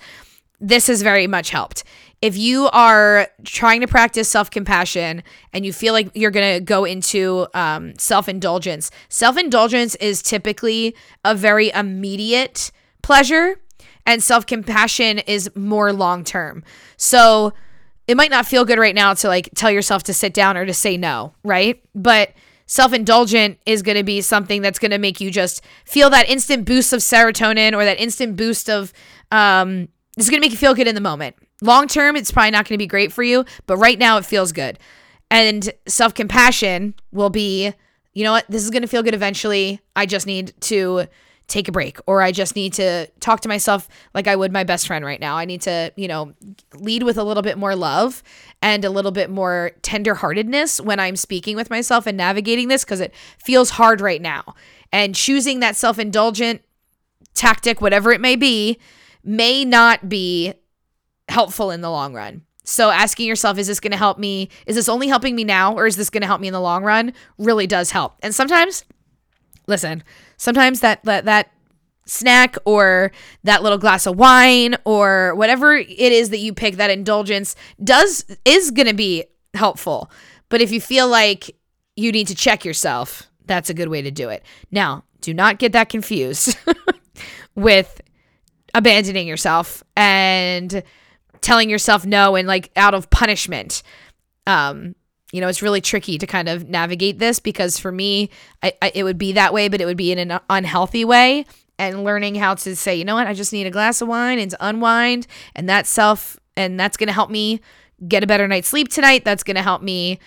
this 0.59 0.87
has 0.87 1.01
very 1.01 1.27
much 1.27 1.49
helped 1.49 1.83
if 2.21 2.35
you 2.35 2.67
are 2.69 3.27
trying 3.43 3.81
to 3.81 3.87
practice 3.87 4.27
self 4.27 4.49
compassion 4.49 5.23
and 5.53 5.65
you 5.65 5.73
feel 5.73 5.93
like 5.93 6.09
you're 6.15 6.31
going 6.31 6.55
to 6.55 6.63
go 6.63 6.83
into 6.85 7.47
um, 7.53 7.97
self 7.97 8.27
indulgence, 8.27 8.89
self 9.09 9.37
indulgence 9.37 9.95
is 9.95 10.21
typically 10.21 10.95
a 11.23 11.35
very 11.35 11.69
immediate 11.69 12.71
pleasure, 13.03 13.59
and 14.05 14.23
self 14.23 14.45
compassion 14.45 15.19
is 15.19 15.49
more 15.55 15.93
long 15.93 16.23
term. 16.23 16.63
So 16.97 17.53
it 18.07 18.17
might 18.17 18.31
not 18.31 18.45
feel 18.45 18.65
good 18.65 18.79
right 18.79 18.95
now 18.95 19.13
to 19.13 19.27
like 19.27 19.49
tell 19.55 19.69
yourself 19.69 20.03
to 20.03 20.13
sit 20.13 20.33
down 20.33 20.57
or 20.57 20.65
to 20.65 20.73
say 20.73 20.97
no, 20.97 21.33
right? 21.43 21.83
But 21.93 22.33
self 22.65 22.93
indulgent 22.93 23.59
is 23.67 23.83
going 23.83 23.97
to 23.97 24.03
be 24.03 24.21
something 24.21 24.63
that's 24.63 24.79
going 24.79 24.91
to 24.91 24.97
make 24.97 25.21
you 25.21 25.29
just 25.29 25.63
feel 25.85 26.09
that 26.09 26.27
instant 26.27 26.65
boost 26.65 26.93
of 26.93 27.01
serotonin 27.01 27.73
or 27.73 27.85
that 27.85 27.99
instant 27.99 28.37
boost 28.37 28.71
of, 28.71 28.91
um, 29.31 29.87
it's 30.17 30.31
going 30.31 30.41
to 30.41 30.45
make 30.45 30.51
you 30.51 30.57
feel 30.57 30.73
good 30.73 30.87
in 30.87 30.95
the 30.95 31.01
moment 31.01 31.35
Long 31.61 31.87
term, 31.87 32.15
it's 32.15 32.31
probably 32.31 32.51
not 32.51 32.67
going 32.67 32.75
to 32.75 32.83
be 32.83 32.87
great 32.87 33.11
for 33.11 33.23
you, 33.23 33.45
but 33.65 33.77
right 33.77 33.97
now 33.97 34.17
it 34.17 34.25
feels 34.25 34.51
good. 34.51 34.77
And 35.29 35.71
self 35.87 36.13
compassion 36.13 36.93
will 37.11 37.29
be, 37.29 37.73
you 38.13 38.23
know 38.23 38.31
what, 38.31 38.45
this 38.49 38.63
is 38.63 38.69
going 38.69 38.83
to 38.83 38.87
feel 38.87 39.03
good 39.03 39.15
eventually. 39.15 39.81
I 39.95 40.05
just 40.05 40.27
need 40.27 40.53
to 40.61 41.07
take 41.47 41.69
a 41.69 41.71
break 41.71 41.97
or 42.05 42.21
I 42.21 42.31
just 42.31 42.55
need 42.55 42.73
to 42.73 43.07
talk 43.21 43.39
to 43.41 43.47
myself 43.47 43.87
like 44.13 44.27
I 44.27 44.35
would 44.35 44.51
my 44.51 44.65
best 44.65 44.85
friend 44.85 45.03
right 45.05 45.19
now. 45.19 45.37
I 45.37 45.45
need 45.45 45.61
to, 45.61 45.93
you 45.95 46.07
know, 46.07 46.33
lead 46.75 47.03
with 47.03 47.17
a 47.17 47.23
little 47.23 47.43
bit 47.43 47.57
more 47.57 47.75
love 47.75 48.21
and 48.61 48.83
a 48.83 48.89
little 48.89 49.11
bit 49.11 49.29
more 49.29 49.71
tenderheartedness 49.81 50.81
when 50.81 50.99
I'm 50.99 51.15
speaking 51.15 51.55
with 51.55 51.69
myself 51.69 52.05
and 52.05 52.17
navigating 52.17 52.67
this 52.67 52.83
because 52.83 52.99
it 52.99 53.13
feels 53.37 53.71
hard 53.71 54.01
right 54.01 54.21
now. 54.21 54.55
And 54.91 55.15
choosing 55.15 55.61
that 55.61 55.75
self 55.75 55.97
indulgent 55.99 56.61
tactic, 57.33 57.81
whatever 57.81 58.11
it 58.11 58.21
may 58.21 58.35
be, 58.35 58.77
may 59.23 59.63
not 59.63 60.09
be 60.09 60.53
helpful 61.29 61.71
in 61.71 61.81
the 61.81 61.89
long 61.89 62.13
run. 62.13 62.43
So 62.63 62.89
asking 62.89 63.27
yourself, 63.27 63.57
is 63.57 63.67
this 63.67 63.79
going 63.79 63.91
to 63.91 63.97
help 63.97 64.17
me? 64.17 64.49
Is 64.65 64.75
this 64.75 64.89
only 64.89 65.07
helping 65.07 65.35
me 65.35 65.45
now 65.45 65.73
or 65.73 65.87
is 65.87 65.95
this 65.95 66.09
going 66.09 66.21
to 66.21 66.27
help 66.27 66.41
me 66.41 66.47
in 66.47 66.53
the 66.53 66.59
long 66.59 66.83
run? 66.83 67.13
Really 67.37 67.65
does 67.65 67.91
help. 67.91 68.15
And 68.21 68.35
sometimes, 68.35 68.83
listen, 69.67 70.03
sometimes 70.35 70.81
that 70.81 71.03
that 71.03 71.25
that 71.25 71.51
snack 72.05 72.55
or 72.65 73.11
that 73.43 73.63
little 73.63 73.77
glass 73.77 74.05
of 74.05 74.17
wine 74.17 74.75
or 74.85 75.35
whatever 75.35 75.75
it 75.75 75.87
is 75.89 76.29
that 76.29 76.39
you 76.39 76.53
pick 76.53 76.75
that 76.75 76.89
indulgence 76.89 77.55
does 77.83 78.25
is 78.45 78.71
going 78.71 78.87
to 78.87 78.93
be 78.93 79.25
helpful. 79.53 80.09
But 80.49 80.61
if 80.61 80.71
you 80.71 80.81
feel 80.81 81.07
like 81.07 81.55
you 81.95 82.11
need 82.11 82.27
to 82.27 82.35
check 82.35 82.63
yourself, 82.65 83.29
that's 83.45 83.69
a 83.69 83.73
good 83.73 83.89
way 83.89 84.01
to 84.01 84.11
do 84.11 84.29
it. 84.29 84.43
Now, 84.71 85.03
do 85.21 85.33
not 85.33 85.57
get 85.57 85.73
that 85.73 85.89
confused 85.89 86.57
with 87.55 88.01
abandoning 88.73 89.27
yourself 89.27 89.83
and 89.95 90.83
telling 91.41 91.69
yourself 91.69 92.05
no 92.05 92.35
and 92.35 92.47
like 92.47 92.71
out 92.75 92.93
of 92.93 93.09
punishment. 93.09 93.83
Um, 94.45 94.95
you 95.31 95.41
know, 95.41 95.47
it's 95.47 95.61
really 95.61 95.81
tricky 95.81 96.17
to 96.17 96.27
kind 96.27 96.47
of 96.47 96.69
navigate 96.69 97.19
this 97.19 97.39
because 97.39 97.77
for 97.77 97.91
me, 97.91 98.29
I, 98.63 98.73
I, 98.81 98.91
it 98.95 99.03
would 99.03 99.17
be 99.17 99.33
that 99.33 99.53
way, 99.53 99.67
but 99.67 99.81
it 99.81 99.85
would 99.85 99.97
be 99.97 100.11
in 100.11 100.19
an 100.19 100.39
unhealthy 100.49 101.03
way. 101.03 101.45
And 101.79 102.03
learning 102.03 102.35
how 102.35 102.55
to 102.55 102.75
say, 102.75 102.95
you 102.95 103.05
know 103.05 103.15
what, 103.15 103.27
I 103.27 103.33
just 103.33 103.53
need 103.53 103.67
a 103.67 103.71
glass 103.71 104.01
of 104.01 104.07
wine 104.07 104.39
and 104.39 104.49
to 104.49 104.57
unwind, 104.59 105.27
and 105.53 105.69
that's 105.69 105.89
self, 105.89 106.39
and 106.55 106.79
that's 106.79 106.97
gonna 106.97 107.11
help 107.11 107.29
me 107.29 107.61
get 108.07 108.23
a 108.23 108.27
better 108.27 108.47
night's 108.47 108.67
sleep 108.67 108.89
tonight. 108.89 109.23
That's 109.23 109.43
gonna 109.43 109.61
help 109.61 109.83
me 109.83 110.17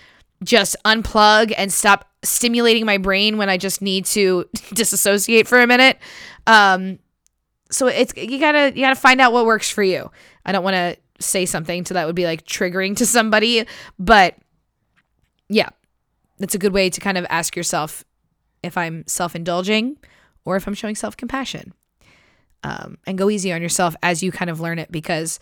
just 0.43 0.77
unplug 0.85 1.53
and 1.57 1.73
stop 1.73 2.09
stimulating 2.23 2.85
my 2.85 2.97
brain 2.97 3.37
when 3.37 3.49
I 3.49 3.57
just 3.57 3.81
need 3.81 4.05
to 4.07 4.47
disassociate 4.73 5.47
for 5.47 5.59
a 5.59 5.67
minute. 5.67 5.97
Um, 6.47 6.99
so 7.69 7.87
it's 7.87 8.13
you 8.15 8.39
gotta 8.39 8.71
you 8.75 8.81
gotta 8.81 8.95
find 8.95 9.19
out 9.19 9.33
what 9.33 9.45
works 9.45 9.69
for 9.69 9.83
you. 9.83 10.11
I 10.45 10.51
don't 10.51 10.63
want 10.63 10.75
to 10.75 10.97
say 11.19 11.45
something 11.45 11.85
so 11.85 11.93
that 11.93 12.07
would 12.07 12.15
be 12.15 12.25
like 12.25 12.45
triggering 12.45 12.95
to 12.97 13.05
somebody, 13.05 13.65
but 13.99 14.35
yeah, 15.49 15.69
it's 16.39 16.55
a 16.55 16.59
good 16.59 16.73
way 16.73 16.89
to 16.89 16.99
kind 16.99 17.17
of 17.17 17.25
ask 17.29 17.55
yourself 17.55 18.03
if 18.63 18.77
I'm 18.77 19.03
self 19.07 19.35
indulging 19.35 19.97
or 20.45 20.55
if 20.55 20.67
I'm 20.67 20.73
showing 20.73 20.95
self 20.95 21.17
compassion. 21.17 21.73
Um, 22.63 22.99
and 23.07 23.17
go 23.17 23.29
easy 23.29 23.51
on 23.51 23.61
yourself 23.61 23.95
as 24.03 24.21
you 24.21 24.31
kind 24.31 24.51
of 24.51 24.59
learn 24.59 24.77
it 24.77 24.91
because 24.91 25.39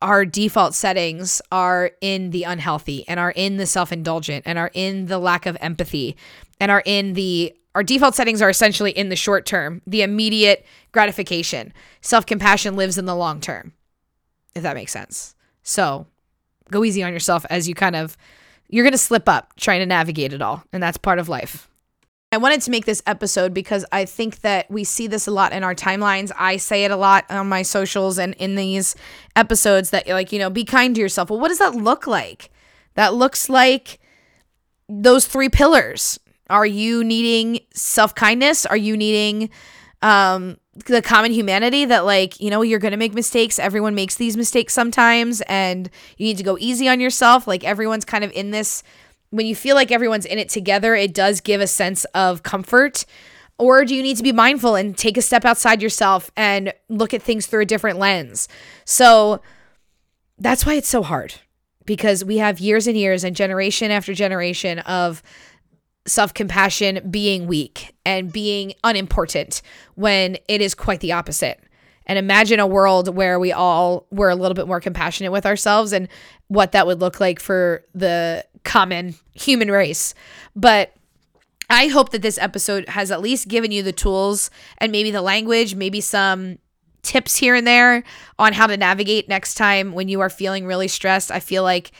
our 0.00 0.24
default 0.24 0.74
settings 0.74 1.42
are 1.52 1.90
in 2.00 2.30
the 2.30 2.44
unhealthy 2.44 3.06
and 3.08 3.20
are 3.20 3.32
in 3.32 3.56
the 3.56 3.66
self 3.66 3.92
indulgent 3.92 4.44
and 4.46 4.58
are 4.58 4.70
in 4.74 5.06
the 5.06 5.18
lack 5.18 5.46
of 5.46 5.56
empathy 5.60 6.16
and 6.60 6.70
are 6.70 6.82
in 6.84 7.14
the 7.14 7.54
our 7.74 7.82
default 7.82 8.14
settings 8.14 8.40
are 8.40 8.48
essentially 8.48 8.90
in 8.90 9.10
the 9.10 9.16
short 9.16 9.44
term, 9.44 9.82
the 9.86 10.00
immediate 10.00 10.64
gratification. 10.92 11.74
Self 12.00 12.24
compassion 12.24 12.74
lives 12.74 12.96
in 12.96 13.04
the 13.04 13.14
long 13.14 13.40
term, 13.40 13.74
if 14.56 14.64
that 14.64 14.74
makes 14.74 14.92
sense. 14.92 15.36
So 15.62 16.06
go 16.70 16.82
easy 16.82 17.02
on 17.04 17.12
yourself 17.12 17.46
as 17.50 17.68
you 17.68 17.74
kind 17.74 17.94
of, 17.94 18.16
you're 18.68 18.84
going 18.84 18.92
to 18.92 18.98
slip 18.98 19.28
up 19.28 19.54
trying 19.56 19.80
to 19.80 19.86
navigate 19.86 20.32
it 20.32 20.42
all. 20.42 20.64
And 20.72 20.82
that's 20.82 20.96
part 20.96 21.20
of 21.20 21.28
life. 21.28 21.68
I 22.32 22.38
wanted 22.38 22.60
to 22.62 22.72
make 22.72 22.86
this 22.86 23.02
episode 23.06 23.54
because 23.54 23.84
I 23.92 24.04
think 24.04 24.40
that 24.40 24.68
we 24.68 24.82
see 24.82 25.06
this 25.06 25.28
a 25.28 25.30
lot 25.30 25.52
in 25.52 25.62
our 25.62 25.74
timelines. 25.76 26.32
I 26.36 26.56
say 26.56 26.84
it 26.84 26.90
a 26.90 26.96
lot 26.96 27.24
on 27.30 27.48
my 27.48 27.62
socials 27.62 28.18
and 28.18 28.34
in 28.34 28.56
these 28.56 28.96
episodes 29.36 29.90
that 29.90 30.08
like, 30.08 30.32
you 30.32 30.40
know, 30.40 30.50
be 30.50 30.64
kind 30.64 30.94
to 30.96 31.00
yourself. 31.00 31.30
Well, 31.30 31.38
what 31.38 31.48
does 31.48 31.60
that 31.60 31.76
look 31.76 32.08
like? 32.08 32.50
That 32.94 33.14
looks 33.14 33.48
like 33.48 34.00
those 34.88 35.26
three 35.26 35.48
pillars. 35.48 36.18
Are 36.50 36.66
you 36.66 37.04
needing 37.04 37.60
self-kindness? 37.74 38.66
Are 38.66 38.76
you 38.76 38.96
needing 38.96 39.50
um 40.02 40.58
the 40.86 41.00
common 41.00 41.32
humanity 41.32 41.86
that 41.86 42.04
like 42.04 42.38
you 42.38 42.50
know 42.50 42.62
you're 42.62 42.78
gonna 42.78 42.96
make 42.96 43.14
mistakes. 43.14 43.58
Everyone 43.58 43.94
makes 43.94 44.16
these 44.16 44.36
mistakes 44.36 44.74
sometimes 44.74 45.40
and 45.42 45.90
you 46.18 46.26
need 46.26 46.36
to 46.38 46.44
go 46.44 46.56
easy 46.60 46.88
on 46.88 47.00
yourself. 47.00 47.46
Like 47.46 47.64
everyone's 47.64 48.04
kind 48.04 48.24
of 48.24 48.30
in 48.32 48.50
this 48.50 48.82
when 49.30 49.46
you 49.46 49.56
feel 49.56 49.74
like 49.74 49.90
everyone's 49.90 50.26
in 50.26 50.38
it 50.38 50.48
together 50.48 50.94
it 50.94 51.14
does 51.14 51.40
give 51.40 51.60
a 51.60 51.66
sense 51.66 52.04
of 52.06 52.42
comfort. 52.42 53.04
Or 53.58 53.86
do 53.86 53.94
you 53.94 54.02
need 54.02 54.18
to 54.18 54.22
be 54.22 54.32
mindful 54.32 54.74
and 54.74 54.96
take 54.96 55.16
a 55.16 55.22
step 55.22 55.46
outside 55.46 55.80
yourself 55.80 56.30
and 56.36 56.74
look 56.90 57.14
at 57.14 57.22
things 57.22 57.46
through 57.46 57.62
a 57.62 57.66
different 57.66 57.98
lens? 57.98 58.48
So 58.84 59.40
that's 60.38 60.66
why 60.66 60.74
it's 60.74 60.88
so 60.88 61.02
hard 61.02 61.34
because 61.86 62.24
we 62.24 62.38
have 62.38 62.60
years 62.60 62.86
and 62.86 62.96
years 62.96 63.24
and 63.24 63.34
generation 63.34 63.90
after 63.90 64.12
generation 64.12 64.80
of 64.80 65.22
self 66.06 66.32
compassion 66.34 67.06
being 67.10 67.46
weak 67.46 67.94
and 68.04 68.32
being 68.32 68.72
unimportant 68.84 69.62
when 69.94 70.38
it 70.48 70.60
is 70.60 70.74
quite 70.74 71.00
the 71.00 71.12
opposite. 71.12 71.60
And 72.06 72.18
imagine 72.18 72.60
a 72.60 72.66
world 72.66 73.14
where 73.14 73.38
we 73.40 73.52
all 73.52 74.06
were 74.10 74.30
a 74.30 74.36
little 74.36 74.54
bit 74.54 74.68
more 74.68 74.80
compassionate 74.80 75.32
with 75.32 75.44
ourselves 75.44 75.92
and 75.92 76.08
what 76.48 76.72
that 76.72 76.86
would 76.86 77.00
look 77.00 77.18
like 77.18 77.40
for 77.40 77.84
the 77.94 78.44
common 78.64 79.16
human 79.34 79.70
race. 79.70 80.14
But 80.54 80.94
I 81.68 81.88
hope 81.88 82.10
that 82.10 82.22
this 82.22 82.38
episode 82.38 82.88
has 82.88 83.10
at 83.10 83.20
least 83.20 83.48
given 83.48 83.72
you 83.72 83.82
the 83.82 83.92
tools 83.92 84.50
and 84.78 84.92
maybe 84.92 85.10
the 85.10 85.22
language, 85.22 85.74
maybe 85.74 86.00
some 86.00 86.58
tips 87.02 87.36
here 87.36 87.54
and 87.54 87.66
there 87.66 88.04
on 88.38 88.52
how 88.52 88.66
to 88.66 88.76
navigate 88.76 89.28
next 89.28 89.54
time 89.54 89.92
when 89.92 90.08
you 90.08 90.20
are 90.20 90.30
feeling 90.30 90.64
really 90.64 90.88
stressed. 90.88 91.32
I 91.32 91.40
feel 91.40 91.64
like 91.64 91.90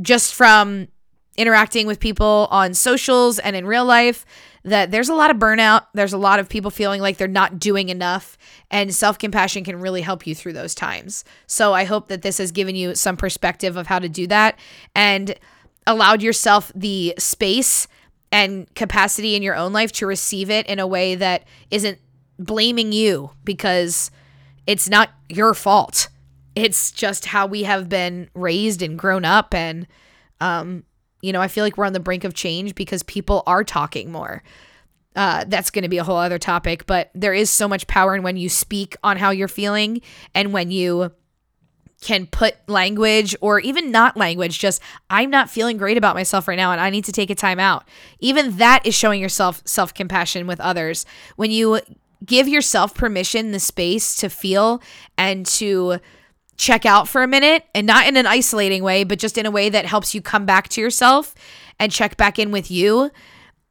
just 0.00 0.34
from 0.34 0.88
interacting 1.36 1.86
with 1.86 2.00
people 2.00 2.48
on 2.50 2.74
socials 2.74 3.38
and 3.38 3.56
in 3.56 3.66
real 3.66 3.84
life 3.84 4.26
that 4.64 4.90
there's 4.90 5.08
a 5.08 5.14
lot 5.14 5.30
of 5.30 5.38
burnout. 5.38 5.86
There's 5.94 6.12
a 6.12 6.18
lot 6.18 6.38
of 6.38 6.48
people 6.48 6.70
feeling 6.70 7.00
like 7.00 7.16
they're 7.16 7.28
not 7.28 7.58
doing 7.58 7.88
enough, 7.88 8.36
and 8.70 8.94
self 8.94 9.18
compassion 9.18 9.64
can 9.64 9.80
really 9.80 10.02
help 10.02 10.26
you 10.26 10.34
through 10.34 10.52
those 10.52 10.74
times. 10.74 11.24
So 11.46 11.72
I 11.72 11.84
hope 11.84 12.08
that 12.08 12.22
this 12.22 12.38
has 12.38 12.52
given 12.52 12.74
you 12.74 12.94
some 12.94 13.16
perspective 13.16 13.76
of 13.76 13.86
how 13.86 13.98
to 13.98 14.08
do 14.08 14.26
that 14.26 14.58
and 14.94 15.34
allowed 15.86 16.22
yourself 16.22 16.70
the 16.74 17.14
space 17.18 17.88
and 18.30 18.72
capacity 18.74 19.34
in 19.34 19.42
your 19.42 19.56
own 19.56 19.72
life 19.72 19.92
to 19.92 20.06
receive 20.06 20.50
it 20.50 20.66
in 20.66 20.78
a 20.78 20.86
way 20.86 21.14
that 21.14 21.44
isn't 21.70 21.98
blaming 22.38 22.92
you 22.92 23.30
because 23.44 24.10
it's 24.66 24.88
not 24.88 25.10
your 25.28 25.54
fault. 25.54 26.08
It's 26.54 26.90
just 26.90 27.26
how 27.26 27.46
we 27.46 27.64
have 27.64 27.88
been 27.88 28.28
raised 28.34 28.82
and 28.82 28.98
grown 28.98 29.24
up 29.24 29.54
and 29.54 29.86
um 30.40 30.84
you 31.22 31.32
know, 31.32 31.40
I 31.40 31.48
feel 31.48 31.64
like 31.64 31.76
we're 31.76 31.86
on 31.86 31.92
the 31.92 32.00
brink 32.00 32.24
of 32.24 32.34
change 32.34 32.74
because 32.74 33.02
people 33.02 33.42
are 33.46 33.64
talking 33.64 34.10
more. 34.10 34.42
Uh, 35.16 35.44
that's 35.48 35.70
going 35.70 35.82
to 35.82 35.88
be 35.88 35.98
a 35.98 36.04
whole 36.04 36.16
other 36.16 36.38
topic, 36.38 36.86
but 36.86 37.10
there 37.14 37.34
is 37.34 37.50
so 37.50 37.66
much 37.66 37.86
power 37.86 38.14
in 38.14 38.22
when 38.22 38.36
you 38.36 38.48
speak 38.48 38.96
on 39.02 39.16
how 39.16 39.30
you're 39.30 39.48
feeling 39.48 40.00
and 40.34 40.52
when 40.52 40.70
you 40.70 41.10
can 42.00 42.26
put 42.26 42.56
language 42.68 43.36
or 43.40 43.60
even 43.60 43.90
not 43.90 44.16
language, 44.16 44.58
just 44.58 44.80
I'm 45.10 45.28
not 45.28 45.50
feeling 45.50 45.76
great 45.76 45.98
about 45.98 46.14
myself 46.14 46.48
right 46.48 46.56
now 46.56 46.72
and 46.72 46.80
I 46.80 46.90
need 46.90 47.04
to 47.04 47.12
take 47.12 47.28
a 47.28 47.34
time 47.34 47.58
out. 47.58 47.86
Even 48.20 48.56
that 48.56 48.86
is 48.86 48.94
showing 48.94 49.20
yourself 49.20 49.62
self 49.64 49.92
compassion 49.92 50.46
with 50.46 50.60
others. 50.60 51.04
When 51.36 51.50
you 51.50 51.80
give 52.24 52.48
yourself 52.48 52.94
permission, 52.94 53.52
the 53.52 53.60
space 53.60 54.14
to 54.16 54.30
feel 54.30 54.80
and 55.18 55.44
to 55.46 55.98
check 56.60 56.84
out 56.84 57.08
for 57.08 57.22
a 57.22 57.26
minute 57.26 57.64
and 57.74 57.86
not 57.86 58.06
in 58.06 58.18
an 58.18 58.26
isolating 58.26 58.82
way, 58.82 59.02
but 59.02 59.18
just 59.18 59.38
in 59.38 59.46
a 59.46 59.50
way 59.50 59.70
that 59.70 59.86
helps 59.86 60.14
you 60.14 60.20
come 60.20 60.44
back 60.44 60.68
to 60.68 60.78
yourself 60.78 61.34
and 61.78 61.90
check 61.90 62.18
back 62.18 62.38
in 62.38 62.50
with 62.50 62.70
you, 62.70 63.10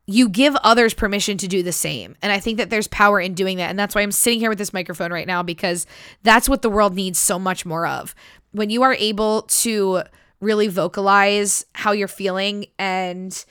you 0.08 0.28
give 0.28 0.56
others 0.64 0.96
permission 0.96 1.38
to 1.38 1.48
do 1.48 1.62
the 1.62 1.72
same. 1.72 2.16
And 2.24 2.32
I 2.32 2.40
think 2.40 2.58
that 2.58 2.72
there's 2.72 2.88
power 2.88 3.22
in 3.22 3.36
doing 3.36 3.58
that. 3.58 3.70
And 3.70 3.78
that's 3.78 3.94
why 3.94 4.02
I'm 4.02 4.12
sitting 4.12 4.40
here 4.40 4.50
with 4.50 4.58
this 4.58 4.74
microphone 4.74 5.14
right 5.14 5.28
now 5.28 5.44
because 5.44 5.86
that's 6.24 6.50
what 6.50 6.64
the 6.64 6.70
world 6.70 6.96
needs 6.96 7.20
so 7.20 7.38
much 7.38 7.64
more 7.64 7.86
of. 7.86 8.16
When 8.54 8.72
you 8.72 8.82
are 8.82 8.96
able 8.96 9.44
to 9.44 10.02
really 10.42 10.68
vocalize 10.68 11.68
how 11.76 11.92
you're 11.92 12.08
feeling 12.08 12.66
and 12.80 13.46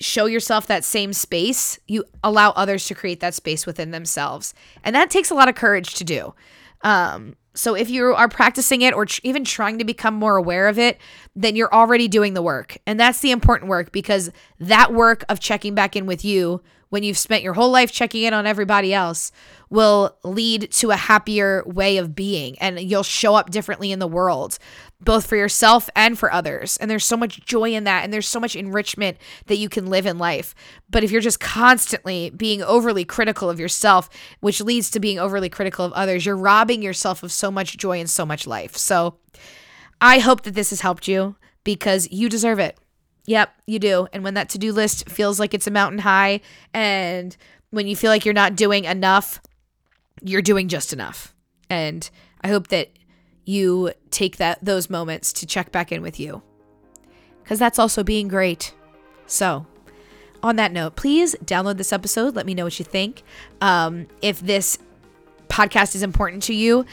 show 0.00 0.24
yourself 0.24 0.68
that 0.68 0.84
same 0.84 1.12
space, 1.12 1.78
you 1.86 2.02
allow 2.22 2.52
others 2.52 2.86
to 2.86 2.94
create 2.94 3.20
that 3.20 3.34
space 3.34 3.66
within 3.66 3.90
themselves. 3.90 4.54
And 4.82 4.96
that 4.96 5.10
takes 5.10 5.30
a 5.30 5.34
lot 5.34 5.50
of 5.50 5.54
courage 5.54 5.96
to 5.96 6.04
do. 6.04 6.34
Um, 6.80 7.34
so 7.54 7.74
if 7.74 7.88
you 7.88 8.14
are 8.14 8.28
practicing 8.28 8.82
it 8.82 8.94
or 8.94 9.06
tr- 9.06 9.20
even 9.22 9.44
trying 9.44 9.78
to 9.78 9.84
become 9.84 10.14
more 10.14 10.36
aware 10.36 10.68
of 10.68 10.78
it, 10.78 11.00
then 11.36 11.56
you're 11.56 11.72
already 11.72 12.08
doing 12.08 12.34
the 12.34 12.42
work. 12.42 12.76
And 12.86 12.98
that's 12.98 13.20
the 13.20 13.30
important 13.30 13.68
work 13.68 13.92
because 13.92 14.30
that 14.58 14.92
work 14.92 15.24
of 15.28 15.40
checking 15.40 15.74
back 15.74 15.94
in 15.96 16.06
with 16.06 16.24
you 16.24 16.62
when 16.90 17.02
you've 17.02 17.18
spent 17.18 17.42
your 17.42 17.54
whole 17.54 17.70
life 17.70 17.90
checking 17.90 18.22
in 18.22 18.32
on 18.34 18.46
everybody 18.46 18.94
else 18.94 19.32
will 19.68 20.16
lead 20.22 20.70
to 20.70 20.90
a 20.90 20.96
happier 20.96 21.64
way 21.66 21.96
of 21.96 22.14
being 22.14 22.56
and 22.60 22.78
you'll 22.78 23.02
show 23.02 23.34
up 23.34 23.50
differently 23.50 23.90
in 23.90 23.98
the 23.98 24.06
world 24.06 24.58
both 25.04 25.26
for 25.26 25.36
yourself 25.36 25.88
and 25.94 26.18
for 26.18 26.32
others 26.32 26.76
and 26.78 26.90
there's 26.90 27.04
so 27.04 27.16
much 27.16 27.44
joy 27.44 27.72
in 27.74 27.84
that 27.84 28.04
and 28.04 28.12
there's 28.12 28.28
so 28.28 28.40
much 28.40 28.56
enrichment 28.56 29.16
that 29.46 29.56
you 29.56 29.68
can 29.68 29.86
live 29.86 30.06
in 30.06 30.18
life 30.18 30.54
but 30.90 31.04
if 31.04 31.10
you're 31.10 31.20
just 31.20 31.40
constantly 31.40 32.30
being 32.30 32.62
overly 32.62 33.04
critical 33.04 33.50
of 33.50 33.60
yourself 33.60 34.08
which 34.40 34.60
leads 34.60 34.90
to 34.90 35.00
being 35.00 35.18
overly 35.18 35.48
critical 35.48 35.84
of 35.84 35.92
others 35.92 36.24
you're 36.24 36.36
robbing 36.36 36.82
yourself 36.82 37.22
of 37.22 37.32
so 37.32 37.50
much 37.50 37.76
joy 37.76 38.00
and 38.00 38.10
so 38.10 38.24
much 38.24 38.46
life 38.46 38.76
so 38.76 39.16
i 40.00 40.18
hope 40.18 40.42
that 40.42 40.54
this 40.54 40.70
has 40.70 40.80
helped 40.80 41.06
you 41.08 41.36
because 41.64 42.10
you 42.10 42.28
deserve 42.28 42.58
it 42.58 42.78
Yep, 43.26 43.54
you 43.66 43.78
do. 43.78 44.06
And 44.12 44.22
when 44.22 44.34
that 44.34 44.50
to 44.50 44.58
do 44.58 44.72
list 44.72 45.08
feels 45.08 45.40
like 45.40 45.54
it's 45.54 45.66
a 45.66 45.70
mountain 45.70 46.00
high, 46.00 46.40
and 46.72 47.36
when 47.70 47.86
you 47.86 47.96
feel 47.96 48.10
like 48.10 48.24
you're 48.24 48.34
not 48.34 48.56
doing 48.56 48.84
enough, 48.84 49.40
you're 50.22 50.42
doing 50.42 50.68
just 50.68 50.92
enough. 50.92 51.34
And 51.70 52.08
I 52.42 52.48
hope 52.48 52.68
that 52.68 52.90
you 53.44 53.92
take 54.10 54.36
that 54.38 54.58
those 54.64 54.88
moments 54.88 55.32
to 55.34 55.46
check 55.46 55.72
back 55.72 55.92
in 55.92 56.02
with 56.02 56.18
you. 56.18 56.42
Cuz 57.44 57.58
that's 57.58 57.78
also 57.78 58.02
being 58.02 58.28
great. 58.28 58.74
So, 59.26 59.66
on 60.42 60.56
that 60.56 60.72
note, 60.72 60.96
please 60.96 61.34
download 61.44 61.78
this 61.78 61.92
episode. 61.92 62.36
Let 62.36 62.46
me 62.46 62.54
know 62.54 62.64
what 62.64 62.78
you 62.78 62.84
think. 62.84 63.22
Um, 63.60 64.06
if 64.20 64.40
this 64.40 64.78
podcast 65.48 65.94
is 65.94 66.02
important 66.02 66.42
to 66.44 66.54
you, 66.54 66.84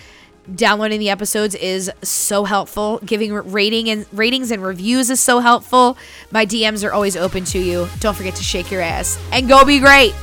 downloading 0.55 0.99
the 0.99 1.09
episodes 1.09 1.55
is 1.55 1.91
so 2.01 2.45
helpful. 2.45 2.99
Giving 3.05 3.33
rating 3.33 3.89
and 3.89 4.05
ratings 4.13 4.51
and 4.51 4.63
reviews 4.63 5.09
is 5.09 5.19
so 5.19 5.39
helpful. 5.39 5.97
My 6.31 6.45
DMs 6.45 6.87
are 6.87 6.93
always 6.93 7.15
open 7.17 7.43
to 7.45 7.59
you. 7.59 7.87
Don't 7.99 8.15
forget 8.15 8.35
to 8.35 8.43
shake 8.43 8.71
your 8.71 8.81
ass 8.81 9.19
and 9.31 9.47
go 9.47 9.65
be 9.65 9.79
great. 9.79 10.13